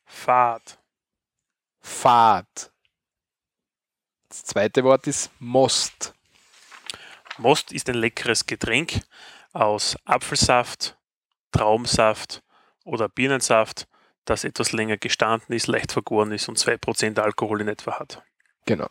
Fahrt. 0.05 0.79
Fahrt. 1.79 2.71
Das 4.29 4.43
zweite 4.45 4.83
Wort 4.83 5.07
ist 5.07 5.29
Most. 5.39 6.13
Most 7.37 7.71
ist 7.71 7.89
ein 7.89 7.95
leckeres 7.95 8.45
Getränk 8.45 9.01
aus 9.53 9.97
Apfelsaft, 10.05 10.97
Traubensaft 11.51 12.43
oder 12.85 13.09
Birnensaft, 13.09 13.87
das 14.25 14.43
etwas 14.43 14.71
länger 14.71 14.97
gestanden 14.97 15.55
ist, 15.55 15.67
leicht 15.67 15.91
vergoren 15.91 16.31
ist 16.31 16.47
und 16.47 16.57
2% 16.57 17.19
Alkohol 17.19 17.61
in 17.61 17.67
etwa 17.67 17.99
hat. 17.99 18.23
Genau. 18.65 18.89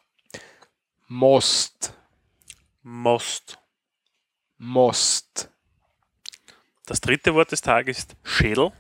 Most. 1.07 1.95
Most. 2.83 3.59
Most. 4.59 5.51
Das 6.91 7.01
dritte 7.01 7.35
Wort 7.35 7.53
des 7.53 7.61
Tages 7.61 7.99
ist 7.99 8.17
Schädel. 8.25 8.73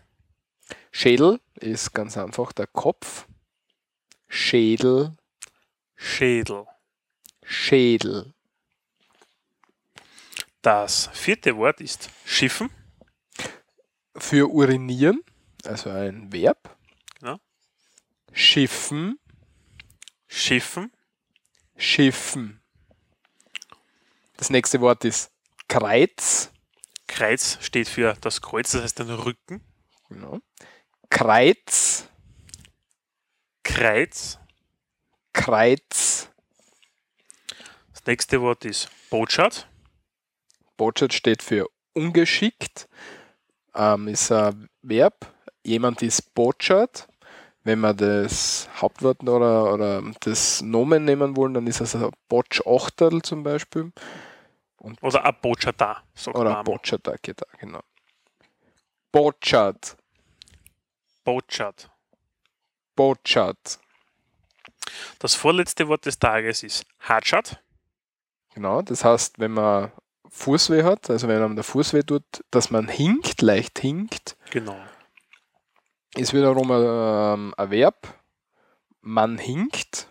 Schädel 0.91 1.41
ist 1.55 1.93
ganz 1.93 2.17
einfach 2.19 2.51
der 2.51 2.67
Kopf. 2.67 3.29
Schädel. 4.27 5.17
Schädel. 5.95 6.67
Schädel. 7.45 8.35
Das 10.61 11.09
vierte 11.13 11.57
Wort 11.57 11.81
ist 11.81 12.11
Schiffen. 12.25 12.71
Für 14.17 14.51
urinieren, 14.51 15.23
also 15.65 15.91
ein 15.91 16.33
Verb. 16.33 16.77
Genau. 17.21 17.39
Schiffen. 18.33 19.21
Schiffen. 20.27 20.91
Schiffen. 21.77 22.61
Das 24.37 24.51
nächste 24.51 24.81
Wort 24.81 25.05
ist 25.05 25.31
Kreuz. 25.69 26.51
Kreuz 27.11 27.59
steht 27.61 27.89
für 27.89 28.17
das 28.21 28.41
Kreuz, 28.41 28.71
das 28.71 28.83
heißt 28.83 29.01
den 29.01 29.11
Rücken. 29.11 29.61
Genau. 30.09 30.39
Kreuz. 31.11 32.09
Kreuz. 33.65 34.39
Kreuz. 35.33 36.29
Das 37.93 38.07
nächste 38.07 38.41
Wort 38.41 38.65
ist 38.65 38.89
Botschaft. 39.11 39.69
Botschaft 40.77 41.13
steht 41.13 41.43
für 41.43 41.67
ungeschickt. 41.95 42.89
Ähm, 43.75 44.07
ist 44.07 44.31
ein 44.31 44.69
Verb. 44.83 45.35
Jemand 45.65 46.03
ist 46.03 46.33
Botschaft. 46.33 47.09
Wenn 47.65 47.81
wir 47.81 47.93
das 47.93 48.69
Hauptwort 48.81 49.23
oder, 49.25 49.75
oder 49.75 50.03
das 50.21 50.63
Nomen 50.63 51.05
nehmen 51.05 51.37
wollen, 51.37 51.55
dann 51.55 51.67
ist 51.67 51.81
es 51.81 51.97
ein 51.97 52.09
Botschachterl 52.29 53.21
zum 53.23 53.43
Beispiel. 53.43 53.93
Oder 54.81 55.25
ein 55.25 55.37
Botschafter, 55.41 56.03
sagt 56.15 56.35
man 56.37 56.41
Oder 56.41 56.51
einmal. 56.51 56.65
Botschafter, 56.65 57.17
genau. 57.59 57.81
Botschaft. 59.13 59.97
Botschaft. 61.25 61.91
Botschaft. 62.97 63.79
Das 65.19 65.35
vorletzte 65.35 65.89
Wort 65.89 66.07
des 66.07 66.19
Tages 66.19 66.63
ist 66.63 66.85
Hatschat. 67.01 67.63
Genau, 68.55 68.83
das 68.83 69.05
heißt, 69.05 69.39
wenn 69.39 69.53
man 69.53 69.93
Fußweh 70.29 70.83
hat, 70.85 71.11
also 71.11 71.29
wenn 71.29 71.43
einem 71.43 71.55
der 71.57 71.65
Fuß 71.65 71.93
weh 71.93 72.03
tut, 72.03 72.25
dass 72.51 72.71
man 72.71 72.89
hinkt, 72.89 73.43
leicht 73.43 73.79
hinkt, 73.79 74.37
Genau. 74.51 74.77
ist 76.15 76.33
wiederum 76.33 76.71
ein, 76.71 76.83
ähm, 76.83 77.55
ein 77.57 77.71
Verb. 77.71 78.15
Man 79.03 79.39
hinkt, 79.39 80.09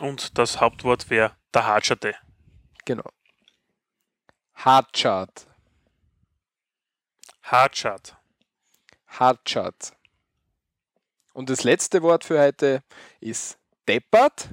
Und 0.00 0.38
das 0.38 0.60
Hauptwort 0.60 1.10
wäre 1.10 1.36
der 1.54 1.66
Hatschate. 1.66 2.14
genau. 2.84 3.08
Hartschat, 4.64 5.46
Hatschat. 7.42 8.16
Hartschat. 9.06 9.96
Und 11.32 11.48
das 11.48 11.64
letzte 11.64 12.02
Wort 12.02 12.24
für 12.24 12.38
heute 12.38 12.82
ist 13.20 13.58
deppert. 13.88 14.50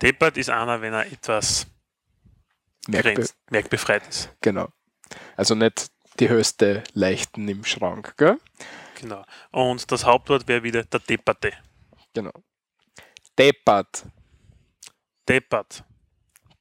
Deppert 0.00 0.38
ist 0.38 0.48
einer, 0.48 0.80
wenn 0.80 0.94
er 0.94 1.06
etwas 1.12 1.66
Merkbe 2.88 3.14
grenzt, 3.14 3.36
merkbefreit 3.50 4.08
ist. 4.08 4.30
genau. 4.40 4.68
Also 5.36 5.54
nicht 5.54 5.92
die 6.18 6.30
höchste 6.30 6.82
Leichten 6.94 7.46
im 7.48 7.64
Schrank, 7.64 8.16
gell? 8.16 8.38
Genau. 8.98 9.24
Und 9.50 9.92
das 9.92 10.04
Hauptwort 10.04 10.48
wäre 10.48 10.62
wieder 10.62 10.84
der 10.84 11.00
Depperte. 11.00 11.52
Genau. 12.14 12.32
Deppert, 13.38 14.06
Deppert. 15.28 15.84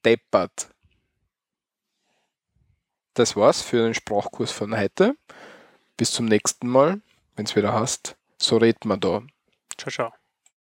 deppert. 0.04 0.68
Das 3.14 3.36
war's 3.36 3.62
für 3.62 3.84
den 3.84 3.93
Sprachkurs 3.93 4.51
von 4.51 4.78
heute. 4.78 5.16
Bis 5.97 6.12
zum 6.12 6.26
nächsten 6.26 6.68
Mal, 6.68 7.01
wenn 7.36 7.45
es 7.45 7.55
wieder 7.55 7.74
hast. 7.74 8.16
So 8.38 8.57
redet 8.57 8.86
man 8.86 8.99
da. 8.99 9.22
Ciao, 9.78 9.91
ciao. 9.91 10.21